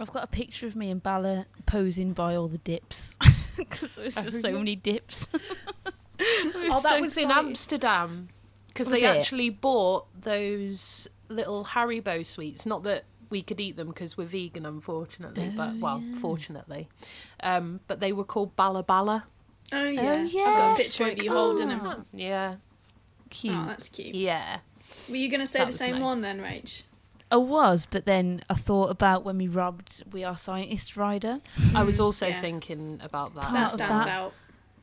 [0.00, 3.16] I've got a picture of me and Balla posing by all the dips
[3.56, 5.28] because there's Oh, just so many dips.
[6.20, 7.30] Oh, that so was in.
[7.30, 8.28] Amsterdam
[8.68, 9.16] because they it?
[9.16, 12.66] actually bought those little Haribo sweets.
[12.66, 16.18] Not that we could eat them because we're vegan, unfortunately, but Oh, well, yeah.
[16.18, 16.88] fortunately.
[17.40, 19.24] Um, but they were called Balla Balla.
[19.72, 21.82] Oh yeah, I've got a picture of you holding them.
[21.84, 22.04] Oh.
[22.12, 22.56] Yeah,
[23.30, 23.54] Cute.
[23.56, 24.14] Oh, that's cute.
[24.14, 24.58] yeah.
[25.08, 26.02] Were you going to say That the same nice.
[26.02, 26.82] one then, Rach?
[27.30, 31.40] I was, but then I thought about when we robbed We Are Scientists Rider.
[31.74, 32.04] I was mm-hmm.
[32.04, 32.40] also yeah.
[32.40, 33.44] thinking about that.
[33.44, 34.32] Part That stands that- out.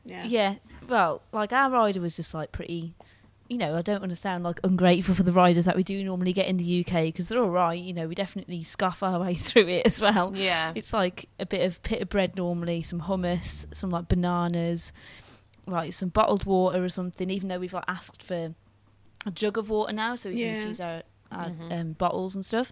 [0.04, 0.26] Yeah.
[0.26, 0.56] Yeah.
[0.88, 2.94] well, like our rider was just like pretty.
[3.48, 6.04] You know, I don't want to sound like ungrateful for the riders that we do
[6.04, 7.80] normally get in the UK because they're all right.
[7.80, 10.36] You know, we definitely scuff our way through it as well.
[10.36, 14.94] Yeah, It's like a bit of pita bread normally, some hummus, some like bananas,
[15.68, 17.30] like some bottled water or something.
[17.30, 18.56] Even though we've like asked for
[19.28, 21.72] a jug of water now, so we can just use our, our Mhm.
[21.82, 22.72] um, bottles and stuff.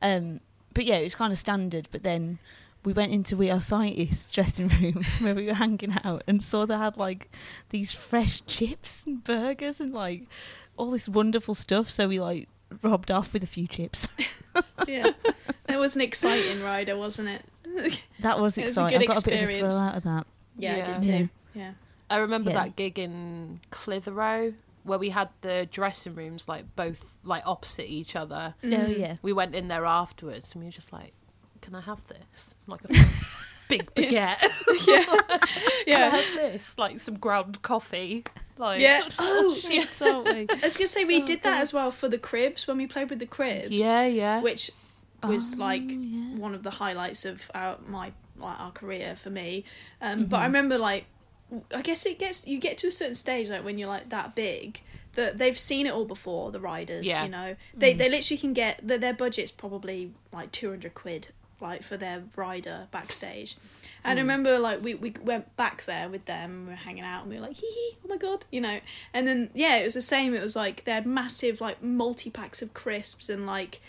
[0.00, 0.40] Um,
[0.74, 1.88] but yeah, it was kind of standard.
[1.90, 2.38] But then
[2.84, 6.66] we went into We Are Scientists dressing room where we were hanging out and saw
[6.66, 7.30] they had like
[7.70, 10.26] these fresh chips and burgers and like
[10.76, 11.90] all this wonderful stuff.
[11.90, 12.48] So we like
[12.82, 14.08] robbed off with a few chips.
[14.88, 15.12] yeah.
[15.68, 17.44] It was an exciting rider, wasn't it?
[18.20, 18.98] That was It was a exciting.
[18.98, 20.26] good I got a bit of a thrill out of that.
[20.58, 20.82] yeah, Yeah.
[20.96, 21.28] I did too.
[21.54, 21.72] Yeah.
[22.10, 22.64] I remember Yeah.
[22.64, 28.16] that gig in Clitheroe where we had the dressing rooms like both like opposite each
[28.16, 28.54] other.
[28.62, 28.98] Oh Mm.
[28.98, 29.16] yeah.
[29.22, 31.12] We went in there afterwards and we were just like,
[31.60, 32.88] "Can I have this?" Like a
[33.68, 34.42] big baguette.
[34.86, 34.94] yeah.
[34.96, 35.04] yeah.
[35.28, 36.08] Can I Yeah.
[36.10, 36.76] have this?
[36.78, 38.24] Like some ground coffee.
[38.58, 39.08] Like Yeah.
[39.18, 40.46] Oh, Shit, aren't we?
[40.50, 41.60] I was gonna say we Oh, did that God.
[41.62, 43.70] as well for the cribs when we played with the cribs.
[43.70, 44.40] yeah, yeah.
[44.42, 44.70] Which
[45.22, 46.36] was Oh, like yeah.
[46.36, 49.64] one of the highlights of our my like our career for me.
[50.00, 50.42] Um, But Mm-hmm.
[50.42, 51.04] I remember like
[51.74, 54.34] I guess it gets you get to a certain stage like when you're like that
[54.34, 54.80] big
[55.14, 57.24] that they've seen it all before the riders Yeah.
[57.24, 57.56] you know?
[57.74, 57.98] They mm.
[57.98, 61.28] they literally can get their, their budget's probably like 200 quid
[61.60, 63.56] like for their rider backstage.
[64.04, 64.24] And I mm.
[64.24, 67.36] remember like we, we went back there with them we were hanging out and we
[67.36, 68.80] were like hee hee oh my god you know?
[69.12, 72.30] And then yeah it was the same it was like they had massive like multi
[72.30, 73.80] packs of crisps and like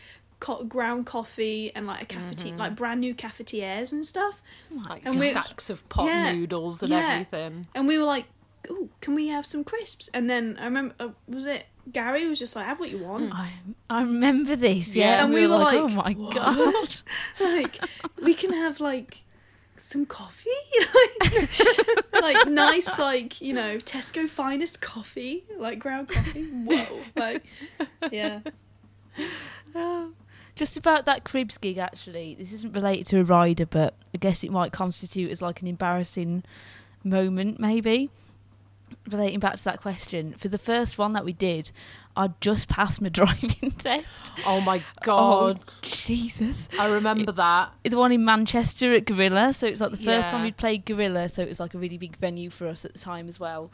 [0.43, 2.57] co- ground coffee and like a cafetiere mm-hmm.
[2.59, 4.41] like brand new cafetières and stuff
[4.73, 7.09] oh Like And we- stacks of pot Yeah, noodles and yeah.
[7.13, 7.65] everything.
[7.73, 8.25] and we were like,
[8.69, 12.39] "Oh, can we have some crisps?" And then I remember, uh, was it Gary was
[12.39, 13.33] just like, "Have what you want." Mm.
[13.33, 13.49] I
[13.89, 15.23] I remember this, yeah, Yeah.
[15.23, 16.91] and, we, were like, "Oh my "What?" god!"
[17.39, 17.75] like,
[18.21, 19.23] we can have like
[19.77, 20.49] some coffee,
[20.99, 26.43] like, like nice, like you know, Tesco finest coffee, like ground coffee.
[26.69, 27.43] Whoa, like,
[28.11, 28.39] yeah,
[29.75, 30.15] um,
[30.55, 32.35] Just about that cribs gig, actually.
[32.35, 35.67] This isn't related to a rider, but I guess it might constitute as like an
[35.67, 36.43] embarrassing
[37.03, 38.09] moment, maybe.
[39.09, 41.71] Relating back to that question, for the first one that we did,
[42.15, 44.31] I'd just passed my driving test.
[44.45, 45.59] Oh my god.
[45.65, 46.69] Oh, Jesus.
[46.79, 47.71] I remember that.
[47.83, 49.53] The one in Manchester at Gorilla.
[49.53, 51.79] So it was like the first time we'd played Gorilla, so it was like a
[51.79, 53.71] really big venue for us at the time as well.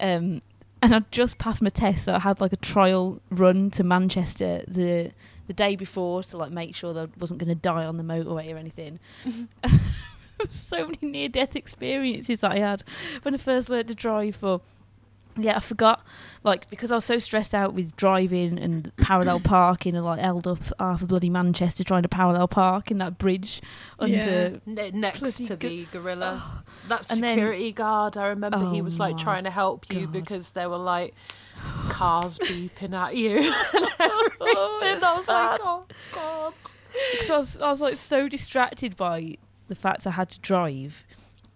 [0.00, 0.40] Um,
[0.80, 4.64] and I'd just passed my test, so I had like a trial run to Manchester
[4.66, 5.12] the
[5.46, 8.02] the day before to like make sure that I wasn't going to die on the
[8.04, 8.98] motorway or anything.
[10.48, 12.82] so many near death experiences that I had
[13.22, 14.38] when I first learned to drive.
[14.40, 14.60] But
[15.36, 16.04] yeah, I forgot
[16.42, 20.46] like because I was so stressed out with driving and parallel parking and like held
[20.46, 23.62] up half a bloody Manchester trying to parallel park in that bridge
[23.98, 24.14] under.
[24.14, 24.50] Yeah.
[24.66, 26.42] Ne- next Bloody to go- the gorilla.
[26.44, 26.62] Oh.
[26.88, 29.90] that And then- security guard, I remember he Oh was like oh trying to help
[29.92, 30.12] you God.
[30.12, 31.14] because there were like
[31.88, 33.38] cars beeping at you.
[33.40, 36.54] Oh, and I was like, oh god.
[37.12, 39.36] Because I was, I was like so distracted by
[39.68, 41.04] the fact I had to drive.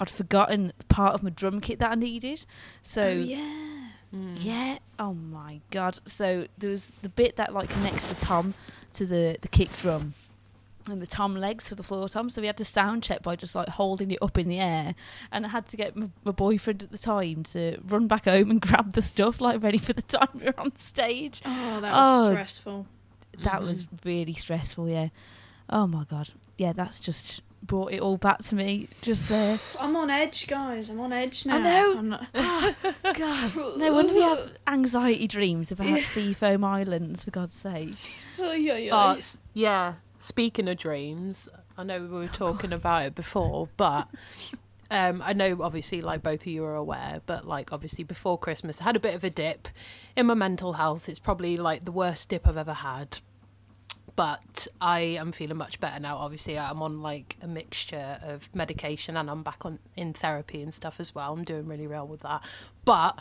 [0.00, 2.44] I'd forgotten part of my drum kit that I needed.
[2.82, 4.34] So oh, yeah, hmm.
[4.36, 5.98] yeah, oh my god.
[6.08, 8.54] So there was the bit that like connects the tom
[8.94, 10.14] to the the kick drum.
[10.90, 13.36] And the tom legs for the floor tom, so we had to sound check by
[13.36, 14.94] just like holding it up in the air,
[15.30, 18.50] and I had to get my, my boyfriend at the time to run back home
[18.50, 21.42] and grab the stuff like ready for the time we were on stage.
[21.44, 22.30] oh, that was Oh.
[22.32, 22.86] stressful.
[23.44, 24.08] That was mm-hmm.
[24.08, 25.08] really stressful, yeah.
[25.70, 29.58] Oh my god, yeah, that's just brought it all back to me just there.
[29.80, 30.90] I'm on edge, guys.
[30.90, 31.56] I'm on edge now.
[31.56, 31.98] I know.
[31.98, 32.74] I'm not- oh,
[33.14, 36.00] God, no wonder we have anxiety dreams about Yeah.
[36.00, 37.94] seafoam islands, for God's sake.
[38.38, 38.90] Oh, yeah, yeah.
[39.08, 39.94] Oh, it's- yeah.
[40.18, 44.08] Speaking of dreams, I know we were talking about it before, but
[44.90, 48.80] um, I know obviously, like both of you are aware, but like obviously before Christmas,
[48.80, 49.68] I had a bit of a dip
[50.16, 51.08] in my mental health.
[51.08, 53.20] It's probably like the worst dip I've ever had.
[54.16, 56.16] But I am feeling much better now.
[56.16, 60.74] Obviously, I'm on like a mixture of medication and I'm back on in therapy and
[60.74, 61.32] stuff as well.
[61.32, 62.42] I'm doing really well with that.
[62.84, 63.20] But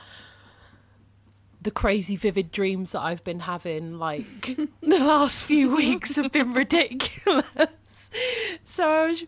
[1.61, 6.53] the crazy vivid dreams that I've been having like the last few weeks have been
[6.53, 7.45] ridiculous.
[8.63, 9.25] So I was,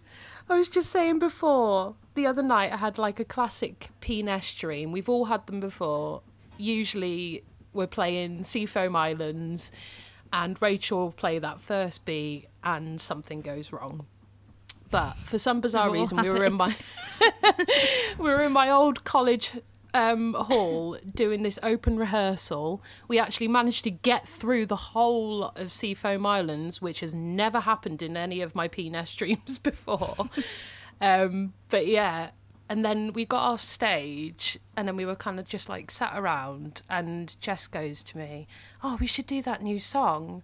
[0.48, 4.94] I was just saying before the other night I had like a classic Peaness dream.
[4.94, 6.22] We've all had them before.
[6.58, 9.72] Usually we're playing Seafoam Islands
[10.32, 14.06] and Rachel will play that first beat and something goes wrong.
[14.90, 16.48] But for some bizarre reason we were it.
[16.48, 16.76] in my
[18.18, 19.52] we were in my old college
[19.94, 22.82] um, hall doing this open rehearsal.
[23.08, 28.02] We actually managed to get through the whole of Seafoam Islands, which has never happened
[28.02, 30.30] in any of my Peaness streams before.
[31.02, 32.32] um, but yeah,
[32.70, 36.12] and then we got off stage, and then we were kind of just like sat
[36.16, 38.48] around, and Jess goes to me,
[38.84, 40.44] "Oh, we should do that new song,"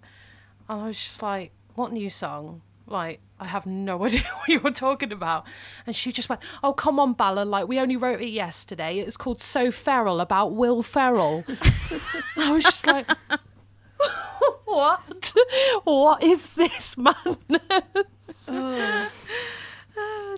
[0.68, 4.72] and I was just like, "What new song?" Like, I have no idea what you're
[4.72, 5.46] talking about.
[5.88, 7.46] And she just went, Oh, come on, Balla.
[7.46, 9.00] Like, we only wrote it yesterday.
[9.00, 11.44] It's called So Feral about Will Ferrell.
[12.38, 13.08] I was just like,
[14.66, 15.34] What?
[15.84, 18.50] What is this madness?
[18.50, 19.10] Oh,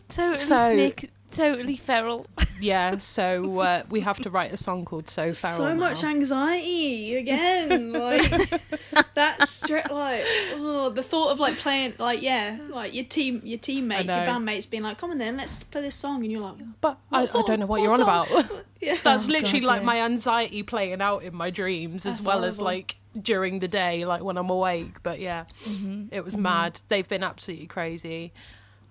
[0.08, 2.26] Totally So- sneak, totally feral.
[2.60, 5.58] Yeah, so uh, we have to write a song called So Feral.
[5.58, 6.10] so much now.
[6.10, 7.94] anxiety again.
[7.94, 8.32] Like
[9.14, 10.24] that's stre- like
[10.56, 14.68] oh, the thought of like playing like yeah, like your team, your teammates, your bandmates
[14.68, 17.26] being like, "Come on, then let's play this song," and you're like, But I, I
[17.26, 18.28] don't know what, What you're on about.
[18.82, 19.86] "Yeah." That's Oh, literally God, like yeah.
[19.86, 24.04] my anxiety playing out in my dreams as That's well as like during the day,
[24.04, 25.04] like when I'm awake.
[25.04, 26.06] But yeah, Mm-hmm.
[26.12, 26.82] it was mad.
[26.88, 28.34] They've been absolutely crazy.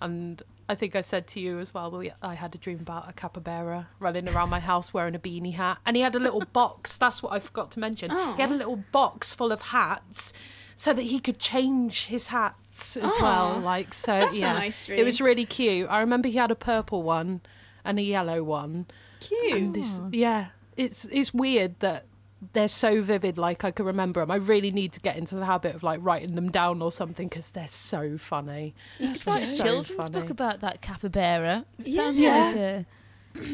[0.01, 3.13] And I think I said to you as well I had a dream about a
[3.13, 5.79] capybara running around my house wearing a beanie hat.
[5.87, 6.97] And he had a little box.
[6.97, 8.11] That's what I forgot to mention.
[8.11, 8.57] He had a oh.
[8.57, 10.33] little box full of hats.
[10.79, 13.23] So that he could change his hats as oh.
[13.23, 14.13] well, like so.
[14.19, 15.89] that's a yeah, nice it was really cute.
[15.89, 17.41] I remember he had a purple one
[17.83, 18.85] and a yellow one,
[19.21, 19.55] cute.
[19.55, 20.11] And this, Oh.
[20.13, 22.05] yeah, it's it's weird that
[22.53, 23.39] they're so vivid.
[23.39, 24.31] Like I can remember them.
[24.31, 27.29] I really need to get into the habit of like writing them down or something
[27.29, 28.75] because they're so funny.
[29.01, 30.11] You That's could write a so children's funny.
[30.21, 31.65] book about that capybara.
[31.79, 31.97] It Yeah.
[31.97, 32.45] sounds Yeah.
[32.47, 32.87] like a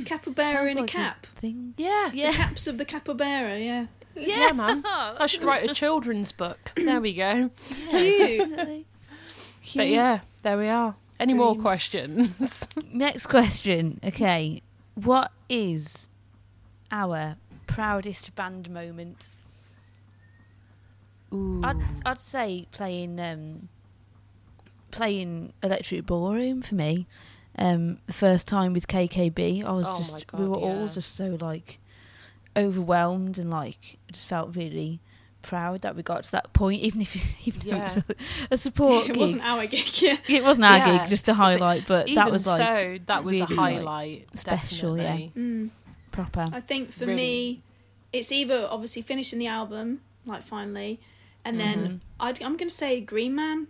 [0.05, 1.27] Capybara sounds in a like cap.
[1.27, 1.75] thing.
[1.77, 2.31] Yeah, Yeah.
[2.31, 3.59] The caps of the capybara.
[3.59, 3.87] Yeah.
[4.15, 4.83] yeah, man.
[4.87, 6.59] I should write a children's book.
[6.77, 7.51] There we go.
[7.91, 8.39] Cute.
[8.39, 8.87] Definitely.
[9.75, 10.97] But yeah, there we are.
[11.19, 12.67] Any more questions?
[12.93, 14.01] Next question.
[14.05, 14.61] Okay.
[14.95, 16.09] What is
[16.91, 17.37] our
[17.75, 19.31] proudest band moment?
[21.33, 21.61] Ooh.
[21.65, 23.69] I'd I'd say playing um
[24.91, 27.07] playing Electric Ballroom for me.
[27.59, 31.15] Um the first time with KKB, I was Oh just we God, were all just
[31.15, 31.79] so like
[32.57, 35.01] overwhelmed and like just felt really
[35.41, 37.17] proud that we got to that point even if
[37.49, 38.05] even though it was a,
[38.53, 39.17] a support it gig.
[39.17, 39.89] wasn't our gig.
[40.03, 40.17] Yeah.
[40.29, 40.99] it wasn't our Yeah.
[40.99, 43.75] gig just to highlight but Even that was like so, that was a really, like,
[43.77, 44.39] highlight.
[44.39, 45.17] special, yeah.
[45.37, 45.71] Mm.
[46.13, 47.63] Proper I think for Really- me,
[48.13, 51.01] it's either obviously finishing the album, like finally,
[51.45, 52.01] and then Mhm.
[52.21, 53.67] I'd, I'm going to say Green Man,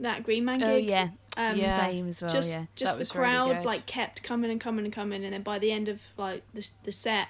[0.00, 0.68] that Green Man gig.
[0.68, 1.76] oh yeah Um, Yeah.
[1.86, 4.60] same as well just yeah just That the was really crowd like kept coming and
[4.60, 7.28] coming and coming, and then by the end of like the the set,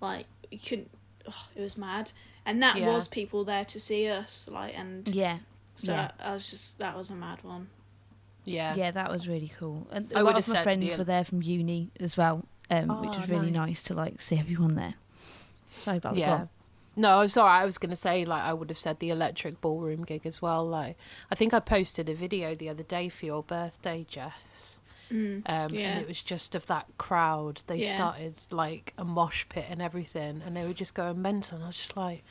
[0.00, 0.90] like you couldn't.
[1.28, 2.12] Oh, it was mad,
[2.46, 2.86] and that Yeah.
[2.88, 5.38] was people there to see us, like, and yeah
[5.76, 6.10] so yeah.
[6.20, 7.68] I, was just that was a mad one.
[8.44, 8.74] Yeah.
[8.74, 11.24] yeah that was really cool and I a lot of my friends the- were there
[11.24, 13.68] from uni as well um, which Oh, was really nice.
[13.68, 14.94] nice to like see everyone there
[15.68, 16.36] sorry about Yeah.
[16.36, 16.48] plot.
[16.96, 17.50] No, I'm sorry.
[17.50, 20.40] I was going to say like I would have said the electric ballroom gig as
[20.40, 20.64] well.
[20.66, 20.96] Like
[21.30, 24.78] I think I posted a video the other day for your birthday, Jess.
[25.10, 25.42] Mm.
[25.46, 25.88] Um, Yeah.
[25.88, 27.62] And it was just of that crowd.
[27.66, 27.94] They Yeah.
[27.94, 31.56] started like a mosh pit and everything, and they were just going mental.
[31.56, 32.22] And I was just like,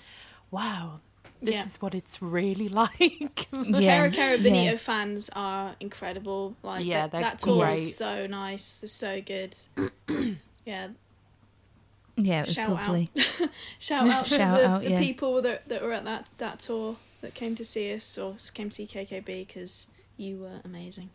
[0.49, 1.01] wow,
[1.43, 1.65] this Yeah.
[1.65, 2.99] is what it's really like.
[2.99, 4.77] yeah Kero Kero Bonito yeah.
[4.77, 6.55] fans are incredible.
[6.63, 7.71] Like Yeah, that, that tour great.
[7.71, 9.55] was so nice, it was so good.
[10.65, 10.87] yeah,
[12.15, 13.09] yeah it was Shout lovely
[13.79, 14.99] shout out to Shout the, out, the yeah.
[14.99, 18.69] people that that were at that that tour that came to see us or came
[18.69, 21.09] to see KKB because you were amazing.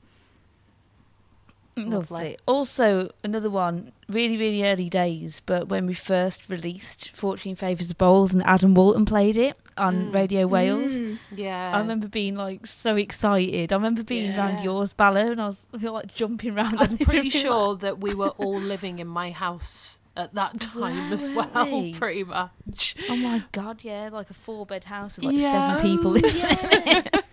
[1.91, 2.17] Lovely.
[2.19, 2.37] Lovely.
[2.47, 7.95] Also, another one, really, really early days, but when we first released Fortune Favours the
[7.95, 10.15] Bold and Adam Walton played it on Mm.
[10.15, 10.93] Radio Wales.
[10.95, 11.19] Mm.
[11.35, 11.73] yeah.
[11.75, 13.73] I remember being like so excited.
[13.73, 14.39] I remember being Yeah.
[14.39, 16.79] around yours, Balla, and I was I feel like jumping around.
[16.79, 21.15] I'm pretty sure that we were all living in my house at that time Were-
[21.15, 21.95] as well, we?
[21.95, 22.97] pretty much.
[23.09, 25.77] Oh my god, yeah, like a four bed house with like Yeah.
[25.77, 26.17] seven people.
[26.17, 27.25] in it.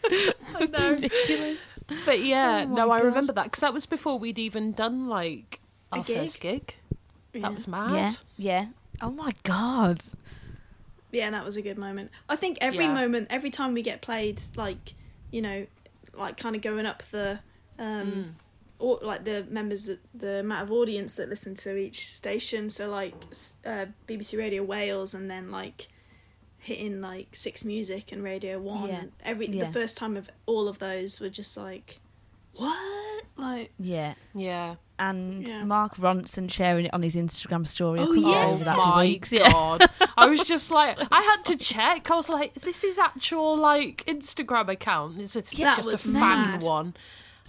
[0.53, 0.91] I know.
[0.91, 1.74] Ridiculous.
[2.05, 5.07] But yeah, Oh my no, I remember that because that was before we'd even done
[5.07, 5.59] like
[5.91, 6.17] A our gig?
[6.17, 6.75] first gig.
[7.33, 7.41] Yeah.
[7.41, 7.91] That was mad.
[7.91, 8.65] Yeah, yeah.
[9.01, 10.01] Oh my god.
[11.11, 12.11] Yeah, that was a good moment.
[12.27, 12.93] I think every Yeah.
[12.93, 14.93] moment, every time we get played, like
[15.31, 15.65] you know,
[16.13, 17.39] like kind of going up the,
[17.77, 18.31] um, Mm.
[18.79, 22.69] or like the members, the amount of audience that listen to each station.
[22.69, 23.13] So like
[23.65, 25.87] uh, BBC Radio Wales, and then like
[26.65, 28.87] hitting like Six Music and Radio One.
[28.89, 29.03] Yeah.
[29.23, 29.65] Every Yeah.
[29.65, 31.99] the first time of all of those were just like,
[32.53, 33.23] what?
[33.37, 34.13] Like Yeah.
[34.33, 34.75] Yeah.
[34.97, 35.63] And Yeah.
[35.65, 37.99] Mark Ronson sharing it on his Instagram story.
[37.99, 38.45] I Oh, couldn't yeah.
[38.47, 39.31] over that oh my for weeks.
[39.31, 39.51] Yeah.
[39.51, 39.89] god!
[40.17, 42.09] I was just like, I had to check.
[42.09, 45.19] I was like, is this his actual like Instagram account?
[45.19, 46.93] Is it Yeah, just that was a fan one?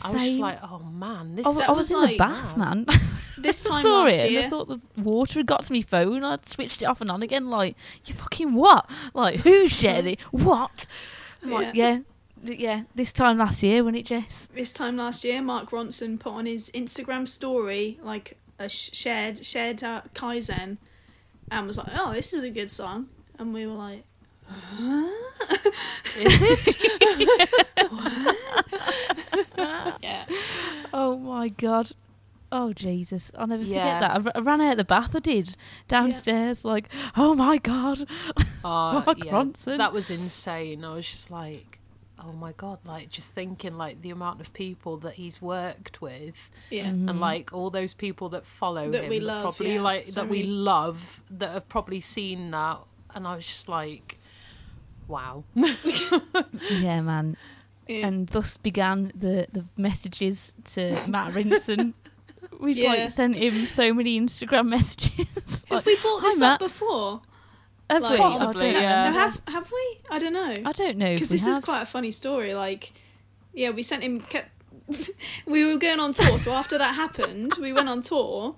[0.05, 1.47] I was just like, oh man, this.
[1.47, 2.87] I, was- I was was in like the bath, mad.
[2.87, 3.01] man.
[3.38, 6.25] this time saw last it and I thought the water had got to my phone.
[6.25, 7.51] I'd switched it off and on again.
[7.51, 8.88] Like, you fucking what?
[9.14, 10.20] Like, who shared it?
[10.31, 10.87] What?
[11.42, 12.01] I'm Like, yeah.
[12.42, 12.83] Yeah.
[12.94, 14.49] This time last year, when it Jess?
[14.55, 19.44] this time last year, Mark Ronson put on his Instagram story like a sh- shared
[19.44, 20.77] shared uh, Kaizen,
[21.51, 24.05] and was like, "Oh, this is a good song," and we were like,
[24.46, 25.09] huh?
[26.18, 26.77] Is it?
[30.03, 30.25] "Yeah,
[30.92, 31.92] Oh my god.
[32.53, 33.31] Oh Jesus!
[33.37, 33.99] I'll never Yeah.
[33.99, 34.11] forget that.
[34.11, 35.15] I, r- I ran out of the bath.
[35.17, 35.57] I did
[35.89, 38.07] downstairs, like, oh my god.
[38.69, 39.79] Oh, Mark yeah, Ronson.
[39.79, 40.85] that was insane.
[40.85, 41.79] I was just like,
[42.25, 46.51] oh my god, like just thinking like the amount of people that he's worked with,
[46.71, 47.11] yeah." Mhm.
[47.11, 50.21] and like all those people that follow That him, we love, probably yeah, like so
[50.23, 52.79] that we love, that have probably seen that,
[53.15, 54.19] and I was just like,
[55.07, 55.45] wow.
[56.71, 57.37] Yeah, man.
[57.89, 58.07] Yeah.
[58.09, 61.95] And thus began the the messages to Matt Rinson.
[62.61, 62.88] We've Yeah.
[62.90, 65.64] like sent him so many Instagram messages.
[65.69, 67.22] Have Like, we brought this up before?
[67.91, 68.16] Have Like- we?
[68.18, 69.05] Possibly, I don't yeah.
[69.05, 69.11] know.
[69.12, 69.99] No, have have we?
[70.11, 70.55] I don't know.
[70.64, 71.12] I don't know.
[71.14, 72.55] Because this is quite a funny story.
[72.55, 72.93] Like,
[73.55, 74.20] yeah, we sent him.
[74.20, 74.51] Kept,
[75.47, 78.55] we were going on tour, so after that happened, we went on tour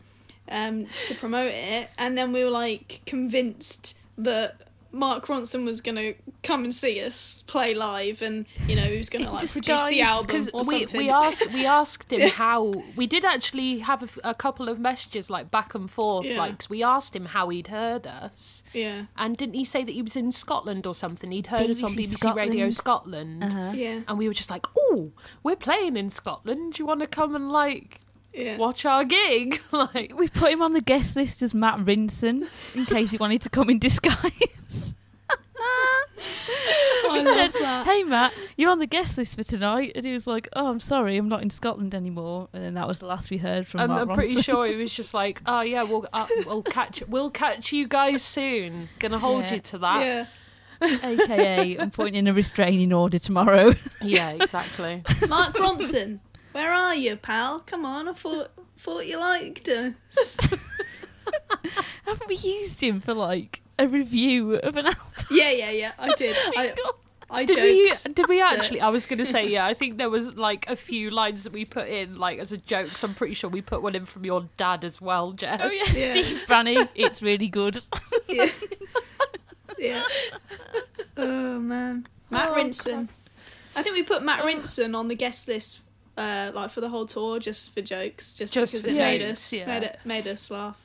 [0.51, 4.57] um, to promote it, and then we were like convinced that
[4.93, 8.97] Mark Ronson was going to come and see us play live, and you know he
[8.97, 10.99] was going to like produce the album because or we, something.
[11.01, 15.51] we asked we asked him how we did actually have a couple of messages like
[15.51, 16.39] back and forth Yeah.
[16.39, 19.93] like 'cause we asked him how he'd heard us yeah, and didn't he say that
[19.93, 23.43] he was in Scotland or something he'd heard us on BBC BBC Radio Scotland.
[23.43, 23.73] Scotland Uh-huh.
[23.75, 25.13] yeah, and we were just like oh
[25.43, 28.01] we're playing in Scotland do you want to come and like
[28.33, 28.57] yeah.
[28.57, 32.87] watch our gig like We put him on the guest list as Matt Rinson in
[32.87, 34.15] case he wanted to come in disguise.
[37.11, 37.87] I love that.
[37.87, 40.81] hey Matt, you're on the guest list for tonight, and he was like, "Oh, I'm
[40.81, 43.81] sorry, I'm not in Scotland anymore." And then that was the last we heard from
[43.81, 47.03] I'm, Matt I'm pretty sure he was just like, "Oh yeah, we'll uh, we'll catch
[47.09, 48.89] we'll catch you guys soon.
[48.99, 49.55] Gonna hold Yeah.
[49.55, 50.05] you to that."
[50.83, 53.73] Yeah, AKA, I'm putting in a restraining order tomorrow.
[54.03, 55.03] Yeah, exactly.
[55.29, 56.21] Mark Ronson,
[56.59, 57.61] where are you, pal?
[57.61, 60.39] Come on, I thought thought you liked us.
[62.05, 65.03] Haven't we used him for like a review of an album?
[65.31, 65.93] Yeah, yeah, yeah.
[66.01, 66.35] I did.
[66.57, 66.75] I,
[67.31, 68.07] I Did joked.
[68.09, 68.13] we?
[68.15, 68.81] Did we actually?
[68.81, 69.67] I was going to say yeah.
[69.67, 72.57] I think there was like a few lines that we put in like as a
[72.59, 72.97] joke.
[72.97, 75.61] So I'm pretty sure we put one in from your dad as well, Jeff.
[75.63, 76.11] Oh yeah, Yeah.
[76.11, 76.89] Steve Branny.
[76.97, 77.79] It's really good.
[78.29, 78.51] Yeah.
[79.79, 80.03] yeah.
[81.17, 83.09] Oh man, Matt Oh, Rinson.
[83.77, 84.47] I think we put Matt oh.
[84.47, 85.83] Rinson on the guest list,
[86.19, 89.23] uh, like for the whole tour, just for jokes, just, Just because for it made
[89.23, 89.67] us yeah.
[89.67, 90.77] made it made us laugh.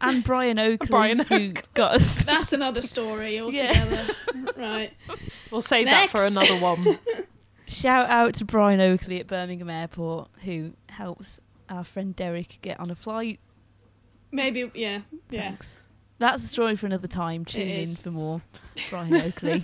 [0.00, 2.24] And Brian Oakley, Brian who got us.
[2.26, 4.06] That's another story altogether.
[4.56, 4.92] right.
[5.50, 6.98] We'll save that for another one.
[7.66, 12.90] Shout out to Brian Oakley at Birmingham Airport, who helps our friend Derek get on
[12.90, 13.40] a flight.
[14.32, 14.70] Maybe.
[14.74, 15.00] Yeah.
[15.30, 15.50] Yeah.
[15.50, 15.76] Thanks.
[16.18, 17.44] That's a story for another time.
[17.44, 18.42] Tune in for more.
[18.90, 19.62] Brian Oakley.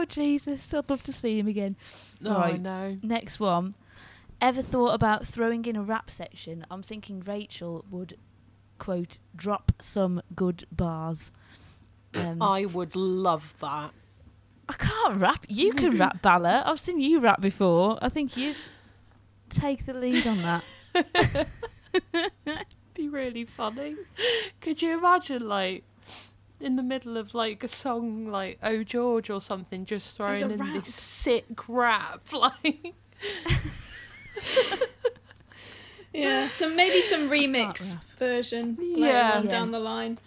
[0.00, 0.72] Oh Jesus!
[0.72, 1.76] I'd love to see him again.
[2.24, 2.98] Oh, I know.
[3.02, 3.74] Next one.
[4.40, 6.64] Ever thought about throwing in a rap section?
[6.70, 8.16] I'm thinking Rachel would
[8.78, 11.30] quote drop some good bars.
[12.14, 13.92] Um, I would love that.
[14.68, 15.44] I can't rap.
[15.48, 16.62] You can rap, Balla.
[16.64, 17.98] I've seen you rap before.
[18.00, 18.56] I think you'd
[19.50, 20.62] take the lead on
[20.94, 21.46] that.
[22.94, 23.96] Be really funny.
[24.60, 25.84] Could you imagine like?
[26.60, 30.52] In the middle of like a song like "Oh George" or something, just There's throwing
[30.54, 30.84] in rap.
[30.84, 32.94] this sick rap, like
[36.12, 36.48] Yeah.
[36.48, 38.04] So maybe some remix rap.
[38.18, 39.32] version later Yeah.
[39.38, 39.50] on Yeah.
[39.50, 40.18] down the line.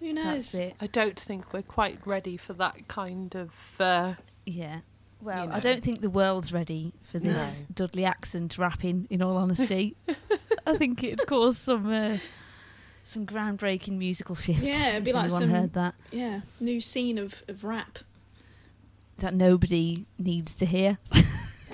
[0.00, 0.52] Who knows?
[0.52, 0.76] That's it.
[0.80, 3.54] I don't think we're quite ready for that kind of.
[3.80, 4.14] Uh,
[4.46, 4.80] Yeah.
[5.20, 7.66] Well, You I don't think the world's ready for this No.
[7.86, 9.06] Dudley accent rapping.
[9.10, 9.96] In all honesty,
[10.66, 12.18] I think it'd cause some uh,
[13.04, 14.62] some groundbreaking musical shifts.
[14.64, 16.40] Yeah, it'd be like some- heard that Yeah.
[16.60, 17.98] New scene of, of rap.
[19.18, 20.98] that nobody needs to hear.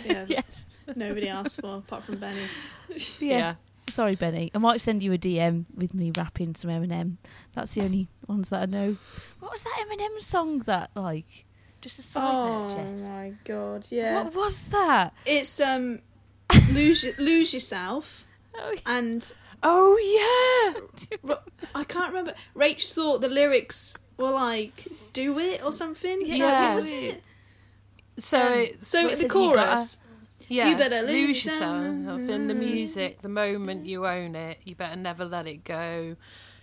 [0.05, 0.25] Yeah.
[0.29, 0.67] yes.
[0.97, 2.41] Nobody asked for apart from Benny.
[2.89, 2.97] Yeah.
[3.21, 3.55] yeah.
[3.91, 4.51] Sorry, Benny.
[4.55, 7.17] I might send you a DM with me rapping some Eminem.
[7.53, 8.97] That's the only ones that I know.
[9.41, 11.45] What was that Eminem song that like?
[11.83, 13.01] Just a side Oh note, Jess.
[13.03, 14.23] my god, yeah.
[14.23, 15.13] What was that?
[15.27, 15.99] It's um
[16.73, 18.27] lose lose yourself
[18.57, 19.31] Oh, and
[19.63, 20.83] Oh
[21.23, 21.35] yeah.
[21.75, 22.35] I can't remember.
[22.57, 26.21] Rach thought the lyrics were like "do it" or something.
[26.25, 26.75] Yeah, Yeah.
[26.75, 27.23] was it?
[28.17, 29.97] So Um, it's So What the says you gotta- chorus.
[30.49, 30.69] yeah.
[30.71, 33.23] you better lose lose yourself in the music.
[33.23, 36.17] The moment you own it, you better never let it go.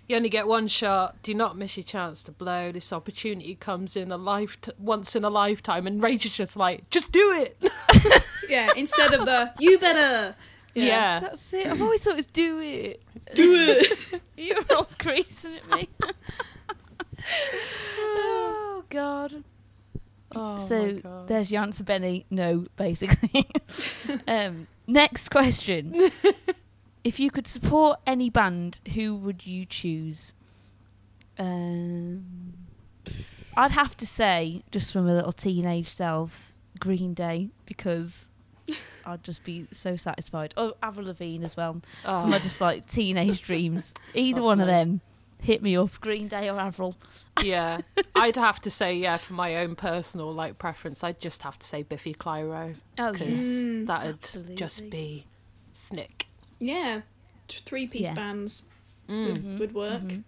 [0.08, 1.22] You only get one shot.
[1.22, 2.72] Do not miss your chance to blow.
[2.72, 6.90] This opportunity comes in a life once in a lifetime, and Rach is just like,
[6.90, 7.58] just do it.
[8.50, 10.34] Yeah, instead of the "you better."
[10.86, 11.20] Yeah.
[11.20, 11.68] That's it.
[11.68, 13.02] I've always thought it was do it.
[13.36, 14.22] do it.
[14.38, 15.90] You're all creasing at me.
[18.00, 19.44] oh God.
[20.36, 21.28] Oh, my so God.
[21.28, 22.26] there's your answer, Benny.
[22.30, 23.50] No, basically.
[24.28, 26.12] um, next question.
[27.04, 30.34] if you could support any band, who would you choose?
[31.40, 32.54] Um,
[33.56, 38.30] I'd have to say, just from a little teenage self, Green Day, because
[39.06, 40.54] I'd just be so satisfied.
[40.58, 41.82] Oh, Avril Lavigne as well.
[42.06, 42.22] Oh.
[42.22, 43.94] From my just like teenage dreams.
[44.14, 45.02] Either one of them.
[45.40, 46.96] Hit me up, Green Day or Avril.
[47.44, 47.82] yeah,
[48.16, 51.04] I'd have to say yeah for my own personal like preference.
[51.04, 54.56] I'd just have to say Biffy Clyro Oh because Mm, that'd absolutely.
[54.56, 55.26] just be
[55.74, 56.26] snick.
[56.60, 57.02] Yeah,
[57.48, 58.14] three piece Yeah.
[58.16, 58.64] bands
[59.08, 59.28] Mm.
[59.28, 60.02] would, would work.
[60.02, 60.24] Mhm.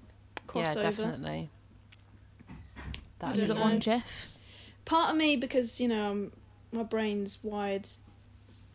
[0.56, 1.50] Yeah, definitely.
[3.18, 3.66] That'd You got be know.
[3.66, 4.38] one, Jeff?
[4.86, 6.32] Part of me, because you know, um,
[6.72, 7.88] my brain's wired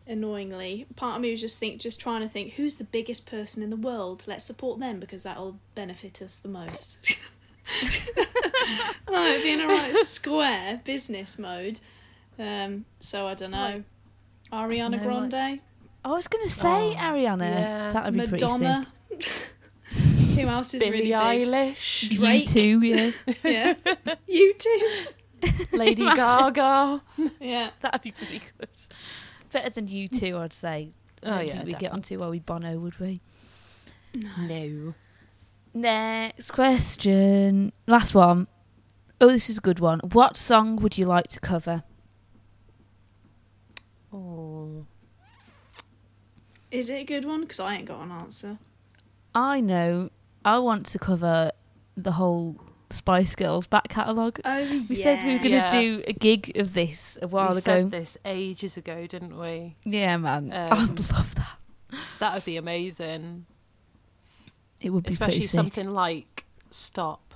[0.07, 0.85] annoyingly.
[0.95, 3.69] Part of me was just think, just trying to think, who's the biggest person in
[3.69, 4.23] the world?
[4.27, 6.97] Let's support them because that'll benefit us the most.
[9.09, 11.79] like be in a right square business mode.
[12.37, 13.83] Um, so I don't know.
[14.51, 15.59] Ariana know, like- Grande,
[16.03, 17.39] I was going to say Oh, Ariana.
[17.41, 17.91] yeah.
[17.91, 18.87] That would be Madonna.
[19.09, 19.51] pretty sick.
[20.35, 21.47] Who else is Billie really big?
[21.47, 22.53] Eilish, Drake.
[22.55, 23.11] You too, yeah.
[23.43, 24.15] Yeah.
[24.27, 25.05] you too.
[25.71, 27.01] Lady Gaga.
[27.39, 27.69] Yeah.
[27.81, 28.69] That'd be pretty good.
[29.55, 30.91] Better than you two, I'd say.
[31.23, 33.21] I Oh, don't yeah, think we'd get onto well, we Bono, would we?
[34.37, 34.93] No.
[35.73, 37.71] Next question.
[37.87, 38.47] Last one.
[39.21, 40.01] Oh, this is a good one.
[40.11, 41.83] What song would you like to cover?
[44.11, 44.85] Oh.
[46.69, 47.39] Is it a good one?
[47.39, 48.57] Because I ain't got an answer.
[49.33, 50.09] I know.
[50.43, 51.51] I want to cover
[51.95, 52.57] the whole
[52.91, 54.39] Spice Girls back catalogue.
[54.45, 54.59] Oh,
[54.89, 55.71] We said we were going to Yeah.
[55.71, 57.61] do a gig of this a while we ago.
[57.61, 59.75] said this ages ago, didn't we?
[59.83, 60.51] Yeah, man.
[60.53, 61.57] Um, I'd love that.
[62.19, 63.45] That would be amazing.
[64.81, 67.33] It would be Especially something like Stop.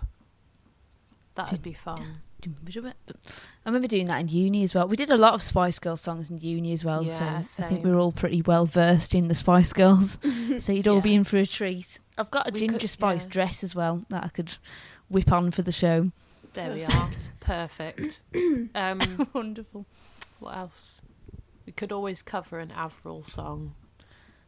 [1.35, 2.21] That would be fun.
[2.45, 3.29] I
[3.65, 4.87] remember doing that in uni as well.
[4.87, 7.65] We did a lot of Spice Girls songs in uni as well, Yeah, so I
[7.67, 10.17] think we were all pretty well versed in the Spice Girls.
[10.59, 11.99] so you'd all be in for a treat.
[12.17, 13.31] I've got a We ginger could- spice yeah.
[13.31, 14.55] dress as well that I could
[15.09, 16.11] whip on for the show.
[16.53, 17.09] There we are.
[17.39, 18.21] Perfect.
[18.75, 19.85] Um, Wonderful.
[20.39, 21.01] what else?
[21.65, 23.75] We could always cover an Avril song.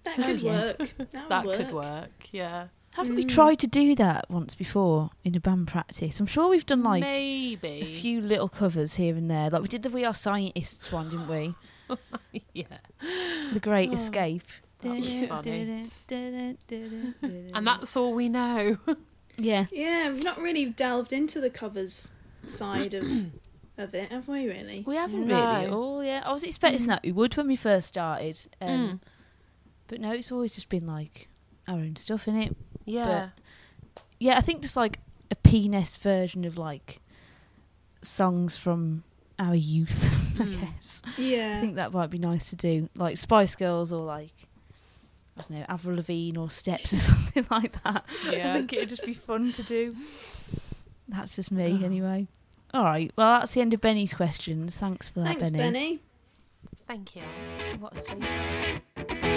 [0.03, 0.51] That Oh, could yeah.
[0.51, 0.77] work.
[0.97, 2.09] That, That would could work.
[2.31, 2.67] Yeah.
[2.95, 3.29] Haven't we Mm.
[3.29, 6.19] tried to do that once before in a band practice?
[6.19, 7.81] I'm sure we've done like Maybe.
[7.81, 9.49] a few little covers here and there.
[9.49, 11.55] Like we did the We Are Scientists one, didn't we?
[12.53, 12.65] Yeah.
[13.53, 14.43] The Great Oh, Escape.
[14.81, 15.89] that was funny.
[16.09, 18.77] And And that's all we know.
[19.37, 19.65] Yeah.
[19.71, 22.11] Yeah, we've not really delved into the covers
[22.47, 23.03] side of
[23.77, 24.47] of it, have we?
[24.47, 24.83] Really?
[24.85, 25.35] We haven't No.
[25.55, 25.67] really.
[25.71, 28.99] Oh yeah, I was expecting that we would when we first started, um, Mm.
[29.87, 31.27] but no, it's always just been like
[31.67, 32.55] our own stuff in it.
[32.85, 33.29] Yeah.
[34.19, 34.99] Yeah, I think just like
[35.31, 36.99] a Peaness version of like
[38.01, 39.03] songs from
[39.39, 40.09] our youth.
[40.39, 41.01] I guess.
[41.17, 41.57] Yeah.
[41.57, 44.47] I think that might be nice to do, like Spice Girls or like
[45.49, 48.05] I don't know Avril Lavigne or Steps or something like that.
[48.27, 49.91] I think it'd just be fun to do.
[51.07, 51.85] That's just me Oh.
[51.85, 52.27] anyway.
[52.73, 54.77] All right, well that's the end of Benny's questions.
[54.77, 55.39] Thanks for that, Benny.
[55.39, 55.99] Thanks, Benny.
[56.87, 57.23] Thank you.
[57.79, 59.31] What a sweet.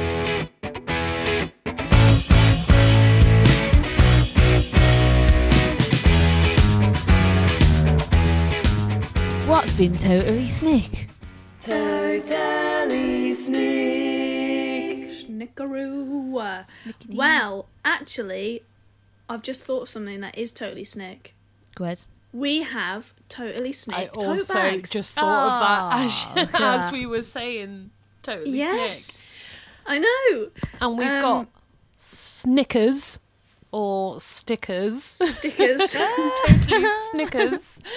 [9.46, 11.08] What's been totally snick?
[11.60, 13.34] Totally
[15.46, 15.56] sneak.
[15.56, 17.14] Snickaroo.
[17.14, 18.62] Well, actually,
[19.28, 21.34] I've just thought of something that is totally snick.
[21.76, 22.06] Gwed.
[22.32, 24.90] We have totally I snick tote also bags.
[24.90, 26.74] just thought of Oh, that as, yeah.
[26.76, 27.90] as we were saying.
[28.22, 29.26] Totally yes, snick.
[29.86, 30.50] I know.
[30.80, 31.48] And we've Um, got
[31.98, 33.18] Snickers
[33.70, 35.02] or stickers.
[35.02, 35.92] Stickers.
[35.92, 37.78] totally Snickers.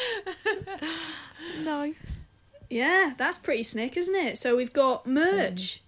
[1.63, 2.27] Nice.
[2.69, 4.37] yeah, that's pretty snick, isn't it?
[4.37, 5.81] So we've got merch.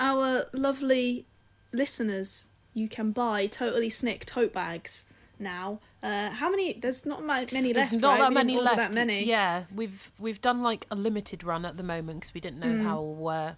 [0.00, 1.26] Our lovely
[1.72, 5.04] listeners, you can buy totally snick tote bags
[5.38, 5.80] now.
[6.02, 6.74] Uh, how many?
[6.74, 8.02] There's not ma- many There's left.
[8.02, 8.20] not right?
[8.20, 8.76] that many left.
[8.76, 9.24] That many.
[9.24, 12.66] Yeah, we've we've done like a limited run at the moment because we didn't know
[12.66, 12.82] Mm.
[12.84, 13.54] how uh,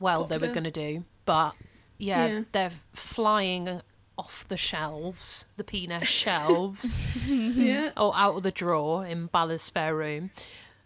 [0.00, 1.04] well they were going to do.
[1.24, 1.54] But
[1.98, 2.40] yeah, Yeah.
[2.52, 3.80] they're flying
[4.16, 7.90] off the shelves, the Peaness shelves, Yeah.
[7.96, 10.30] or out of the drawer in Balla's spare room.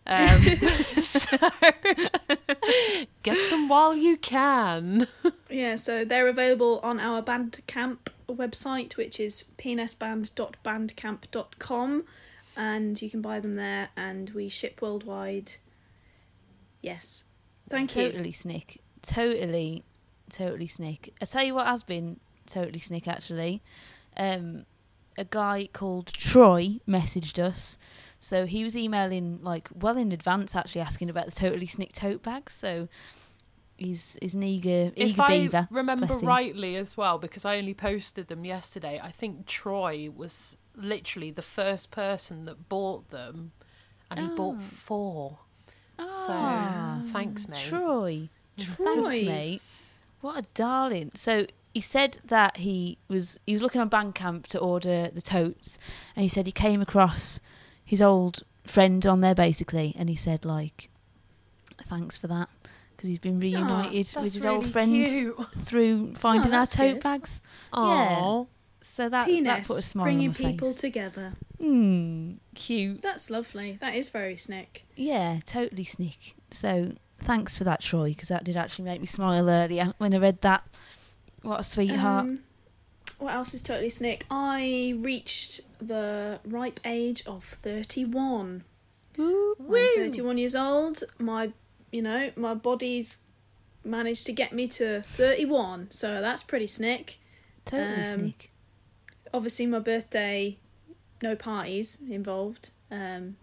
[0.07, 0.43] Um,
[1.01, 1.37] so
[3.23, 5.07] get them while you can.
[5.49, 7.99] Yeah, so they're available on our Bandcamp
[8.29, 12.05] website, which is pnsband.bandcamp.com,
[12.57, 15.53] and you can buy them there, and we ship worldwide.
[16.81, 17.27] Yes.
[17.69, 18.11] Thank you.
[18.11, 18.81] Totally snick.
[19.03, 19.85] Totally,
[20.29, 21.15] totally snick.
[21.23, 23.63] I tell you what has been totally snick actually.
[24.17, 24.67] Um,
[25.17, 27.79] a guy called Troy messaged us.
[28.25, 32.23] So he was emailing like well in advance, actually asking about the totally snick tote
[32.23, 32.55] bags.
[32.55, 32.89] So
[33.77, 35.69] he's he's an eager if eager I beaver.
[35.71, 41.33] remember rightly as well, because I only posted them yesterday, I think Troy was literally
[41.33, 43.51] the first person that bought them,
[44.09, 44.37] and he Oh.
[44.37, 45.39] bought four.
[45.99, 47.59] Ah, So thanks, mate.
[47.59, 48.29] Troy.
[48.57, 48.85] Troy.
[48.85, 49.63] Thanks, mate.
[50.21, 51.11] What a darling.
[51.15, 55.79] So he said that he was he was looking on Bandcamp to order the totes,
[56.15, 57.41] and he said he came across
[57.93, 60.89] his old friend on there basically, and he said like,
[61.83, 62.49] "Thanks for that,"
[62.97, 65.37] because he's been reunited with That's his old friend cute.
[65.59, 67.03] through finding our tote good.
[67.03, 67.43] bags.
[67.75, 68.47] Aw.
[68.81, 70.81] So that that Peaness, put a smile bringing on my people face.
[70.81, 71.33] together.
[71.61, 73.03] Hmm, cute.
[73.03, 73.77] That's lovely.
[73.81, 74.87] That is very snick.
[74.97, 76.35] Yeah, totally snick.
[76.51, 80.19] So thanks for that, Troy, because that did actually make me smile earlier when I
[80.19, 80.65] read that.
[81.43, 82.25] What a sweetheart.
[82.25, 82.41] Um,
[83.23, 84.27] what else is totally snick?
[84.31, 88.65] I reached the ripe age of 31.
[89.17, 91.05] Woo, I'm 31 years old.
[91.19, 91.53] My,
[91.91, 93.19] you know, my body's
[93.85, 97.19] managed to get me to 31, so that's pretty snick.
[97.65, 98.51] Totally um, snick.
[99.33, 100.59] obviously my birthday,
[101.23, 102.73] no parties involved.
[102.91, 103.37] Um,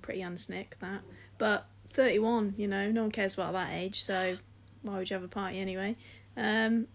[0.00, 1.02] pretty unsnick that,
[1.38, 2.54] but thirty-one.
[2.56, 4.38] You know, no one cares about that age, so
[4.82, 5.96] why would you have a party anyway?
[6.36, 6.86] Um,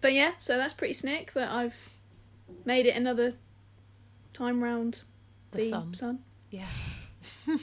[0.00, 1.76] but yeah, so that's pretty snick that I've
[2.64, 3.34] made it another
[4.32, 5.02] time round
[5.52, 5.94] The the, sun.
[5.94, 6.18] sun.
[6.50, 6.66] Yeah.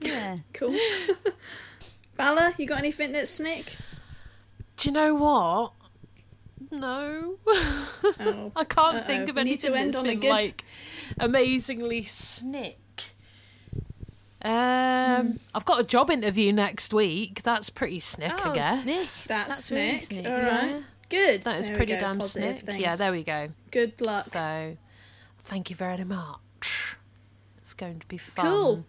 [0.00, 0.36] Yeah.
[0.52, 0.76] Cool.
[2.18, 3.76] Balla, you got anything that's snick?
[4.76, 5.72] Do you know what?
[6.70, 7.36] No.
[7.46, 9.02] Oh, I can't Uh-oh.
[9.02, 10.64] think of anything end that's been good- like
[11.18, 12.78] amazingly snick.
[14.44, 17.42] Um, I've got a job interview next week.
[17.44, 18.82] That's pretty snick, I Oh, guess.
[18.82, 19.28] snick.
[19.28, 20.04] that's, really snick.
[20.04, 20.80] snick, All yeah.
[21.12, 21.26] Right.
[21.26, 21.42] Good.
[21.42, 22.66] That is There pretty damn positive snick.
[22.66, 22.80] things.
[22.80, 23.50] Yeah, there we go.
[23.70, 24.24] Good luck.
[24.24, 24.76] So,
[25.40, 26.96] thank you very much.
[27.58, 28.44] It's going to be fun.
[28.46, 28.84] Cool.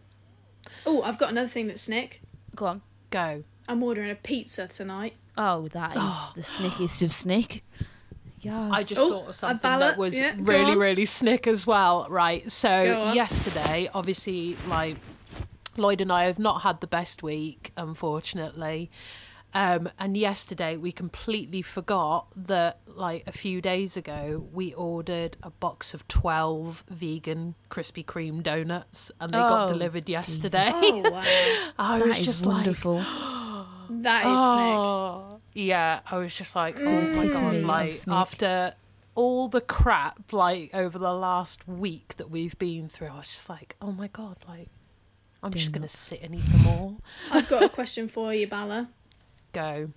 [0.86, 2.22] Oh, I've got another thing that's snick.
[2.56, 2.82] Go on.
[3.10, 3.44] Go.
[3.68, 5.16] I'm ordering a pizza tonight.
[5.38, 6.32] Oh, that is oh.
[6.36, 7.64] the snickiest of snick.
[8.42, 8.70] Yeah.
[8.72, 10.78] I just Oh, thought of something that was Yeah, really, on.
[10.78, 12.08] really snick as well.
[12.10, 12.52] Right.
[12.52, 14.98] So yesterday, obviously, like
[15.78, 18.92] Lloyd and I have not had the best week, unfortunately.
[19.56, 25.52] Um, and yesterday we completely forgot that, like a few days ago, we ordered a
[25.52, 30.70] box of twelve vegan Krispy Kreme donuts, and they got Oh, delivered yesterday.
[30.74, 31.22] Oh wow,
[31.80, 32.98] I That was is just wonderful.
[33.90, 34.78] that is snick.
[34.80, 37.16] Oh, yeah, I was just like, oh Mm.
[37.16, 37.42] my god!
[37.54, 38.74] me, I'm Like after
[39.16, 43.50] all the crap, like over the last week that we've been through, I was just
[43.50, 44.38] like, oh my god!
[44.48, 44.70] Like,
[45.44, 47.02] I'm just gonna sit and eat them all.
[47.32, 48.88] I've got a question for you, Balla.
[49.54, 49.92] Go.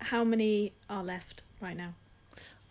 [0.00, 1.94] How many are left right now?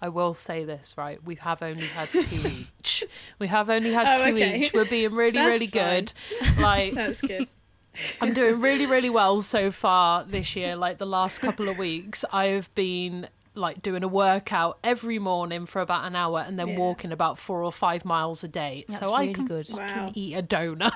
[0.02, 1.24] I will say this, right?
[1.24, 2.20] We have only had two
[2.80, 3.04] each.
[3.40, 4.60] We have only had Oh, two okay.
[4.60, 4.74] each.
[4.74, 6.06] We're being really, That's really fine.
[6.06, 6.14] good.
[6.60, 7.48] Like, That's good.
[8.22, 10.76] I'm doing really, really well so far this year.
[10.76, 13.28] Like the last couple of weeks, I have been
[13.58, 16.78] like doing a workout every morning for about an hour and then Yeah.
[16.78, 18.84] walking about four or five miles a day.
[18.90, 19.70] That's so I can good.
[19.72, 20.12] Wow.
[20.14, 20.92] eat a donut.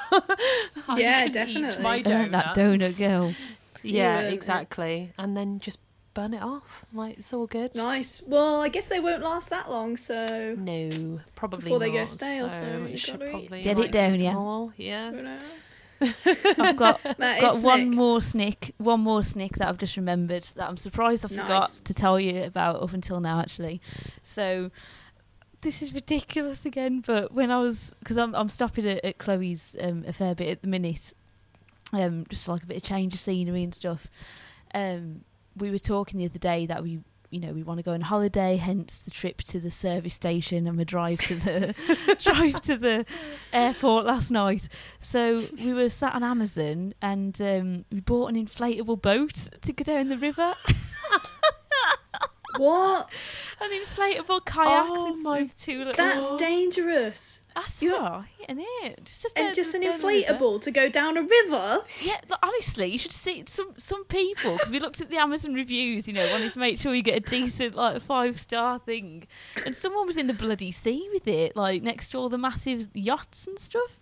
[0.90, 1.80] I Yeah, can definitely.
[1.80, 2.32] Eat my Earn donuts.
[2.32, 3.34] that donut girl.
[3.84, 4.28] Yeah, Yeah.
[4.30, 5.14] exactly.
[5.18, 5.80] And then just
[6.14, 6.86] burn it off.
[6.94, 7.76] Like it's all good.
[7.76, 8.22] Nice.
[8.26, 12.50] Well, I guess they won't last that long, so No, probably Before they go stale,
[12.50, 14.36] so it you've should probably Get it down, yeah.
[14.36, 15.40] all, yeah.
[16.02, 20.44] I've got That got is one more snick, one more snick that I've just remembered
[20.56, 21.80] that I'm surprised I forgot Nice.
[21.82, 23.82] to tell you about up until now actually.
[24.24, 24.72] So
[25.62, 29.76] this is ridiculous again, but when I was because I'm I'm stopping at, at Chloe's
[29.82, 31.12] um, a fair bit at the minute,
[31.94, 34.08] um, just like a bit of change of scenery and stuff.
[34.74, 35.22] Um,
[35.56, 37.00] we were talking the other day that we.
[37.32, 40.66] You know, we want to go on holiday, hence the trip to the service station
[40.66, 41.76] and the drive to the
[42.20, 43.06] drive to the
[43.54, 44.68] airport last night.
[44.98, 49.84] So we were sat on Amazon and um, we bought an inflatable boat to go
[49.84, 50.56] down the river.
[52.60, 53.10] What?
[53.62, 55.94] An inflatable kayak Oh with, my two little.
[55.94, 57.42] That's dangerous.
[57.56, 59.04] That's You- right, isn't it?
[59.04, 60.24] Just, just And just an down the river.
[60.34, 61.84] inflatable to go down a river?
[62.02, 66.08] Yeah, honestly, you should see some some people because we looked at the Amazon reviews.
[66.08, 69.28] You know, wanted to make sure you get a decent like five star thing,
[69.66, 72.88] and someone was in the bloody sea with it, like next to all the massive
[72.94, 74.00] yachts and stuff,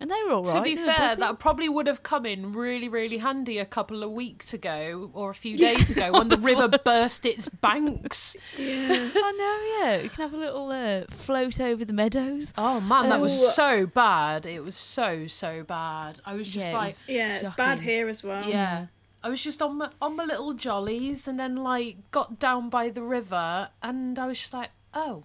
[0.00, 0.54] and they were all right.
[0.56, 1.20] To be fair, buzzing.
[1.20, 5.30] that probably would have come in really, really handy a couple of weeks ago or
[5.30, 8.36] a few days ago when the river burst its banks.
[8.58, 9.10] Yeah.
[9.14, 9.32] I
[9.80, 10.02] know, yeah.
[10.02, 12.52] You can have a little uh, float over the meadows.
[12.58, 13.48] Oh man, that was Oh.
[13.50, 14.44] so bad.
[14.46, 16.20] It was so so bad.
[16.26, 18.48] I was just Yeah, it like, was- Yeah, it's bad here as well.
[18.48, 18.86] yeah.
[19.24, 22.88] I was just on my on my little jollies, and then like got down by
[22.90, 25.22] the river, and I was just like, oh,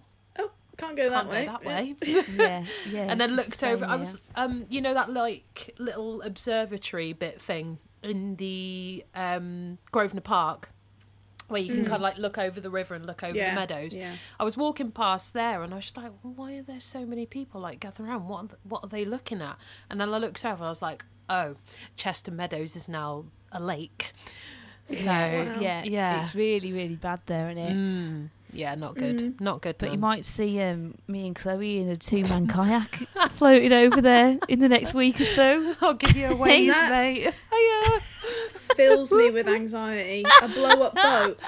[0.78, 1.44] can't go that can't way.
[1.46, 1.94] go that way.
[2.34, 3.06] Yeah, yeah.
[3.10, 3.84] and then looked the same over.
[3.84, 3.98] I here.
[3.98, 10.70] was, um, you know that like little observatory bit thing in the um Grosvenor Park,
[11.48, 13.36] where you can kind of like look over the river and look over Mm.
[13.36, 13.96] Yeah, the meadows.
[13.96, 14.14] yeah.
[14.38, 17.04] I was walking past there, and I was just like, well, why are there so
[17.04, 18.28] many people like gathering around?
[18.28, 19.56] What are th- what are they looking at?
[19.90, 20.54] And then I looked over.
[20.56, 21.56] And I was like, oh,
[21.96, 24.12] Chester Meadows is now a lake.
[24.86, 25.58] So Wow.
[25.60, 26.20] yeah, yeah.
[26.20, 27.74] It's really, really bad there, isn't it?
[27.76, 29.18] Mm, yeah, not good.
[29.18, 29.40] Mm.
[29.40, 29.76] Not good.
[29.78, 34.38] But you might see um, me and Chloe in a two-man kayak floating over there
[34.48, 35.74] in the next week or so.
[35.80, 37.22] I'll give you a wave, That- mate.
[37.52, 38.00] Hiya.
[38.76, 40.24] Fills me with anxiety.
[40.42, 41.38] A blow up boat.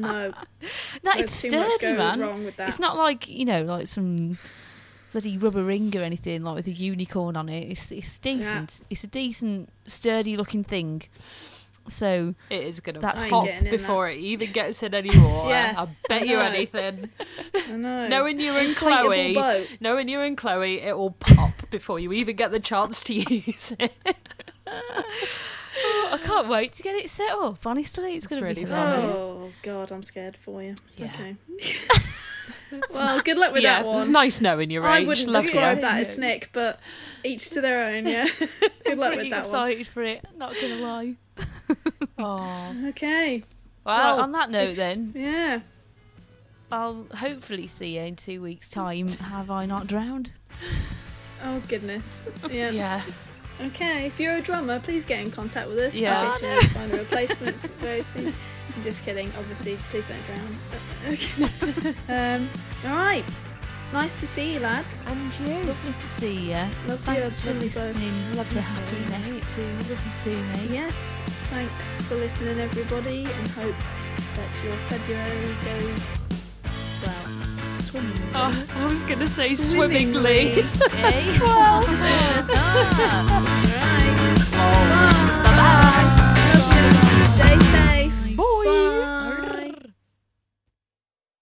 [0.00, 2.20] No, That there's it's too much sturdy, going man.
[2.20, 2.68] wrong with that.
[2.68, 4.38] It's not like you know, like some
[5.12, 7.70] bloody rubber ring or anything like with a unicorn on it.
[7.70, 8.82] It's it's decent.
[8.90, 11.02] It's a decent, sturdy-looking thing.
[11.88, 15.48] So It is going to That's- pop before it even gets in any water.
[15.56, 16.54] Yeah, I bet you I know.
[16.54, 17.10] anything.
[17.54, 18.08] I know.
[18.08, 19.68] Knowing you and Chloe, boat.
[19.80, 23.14] knowing you and Chloe, it will pop before you even get the chance to
[23.46, 23.92] use it.
[25.78, 27.64] Oh, I can't wait to get it set up.
[27.66, 29.00] Honestly, it's, It's going to really be fun.
[29.00, 29.16] hilarious.
[29.18, 30.74] Oh God, I'm scared for you.
[30.96, 31.06] Yeah.
[31.14, 31.36] Okay.
[32.92, 33.98] Well, good luck with yeah, that one.
[34.00, 35.06] it's nice knowing your I age.
[35.06, 35.82] wouldn't Love describe you.
[35.82, 36.80] that as Snick, but
[37.24, 38.06] each to their own.
[38.06, 38.28] Yeah.
[38.84, 40.24] good luck Pretty with that excited for it.
[40.36, 41.14] Not gonna lie.
[42.16, 42.88] One.
[42.88, 43.42] Okay.
[43.84, 45.60] Well, Well, on that note, then Yeah.
[46.72, 49.08] I'll hopefully see you in two weeks' time.
[49.08, 50.32] Have I not drowned?
[51.44, 52.24] Oh goodness.
[52.50, 52.70] Yeah.
[52.70, 53.02] yeah.
[53.60, 54.06] Okay.
[54.06, 55.96] If you're a drummer, please get in contact with us.
[55.96, 56.24] Yeah.
[56.26, 58.32] In case you need to find a replacement very soon.
[58.74, 59.30] I'm just kidding.
[59.38, 60.56] Obviously, please don't drown.
[61.12, 61.94] Okay.
[62.08, 62.48] um.
[62.86, 63.24] All right.
[63.92, 65.06] Nice to see you, lads.
[65.06, 65.46] And you.
[65.64, 66.64] Lovely to see you.
[66.86, 69.62] Love thanks you for listening Love to Happiness too.
[69.62, 70.70] Love you too, mate.
[70.70, 71.16] Yes,
[71.50, 73.74] thanks for listening, everybody, and hope
[74.36, 76.18] that your February goes
[77.04, 77.26] well.
[77.76, 78.22] Swimmingly.
[78.34, 80.62] Oh, I was going to say swimmingly.
[80.62, 80.62] swimmingly.
[81.02, 81.38] as eh?
[81.40, 81.84] well.
[81.88, 83.06] ah,
[83.76, 84.36] right.
[84.52, 84.96] Bye.
[85.56, 85.94] Bye.
[86.76, 87.26] Bye.
[87.26, 88.36] Stay safe.
[88.36, 88.64] Bye.
[88.64, 89.22] Bye.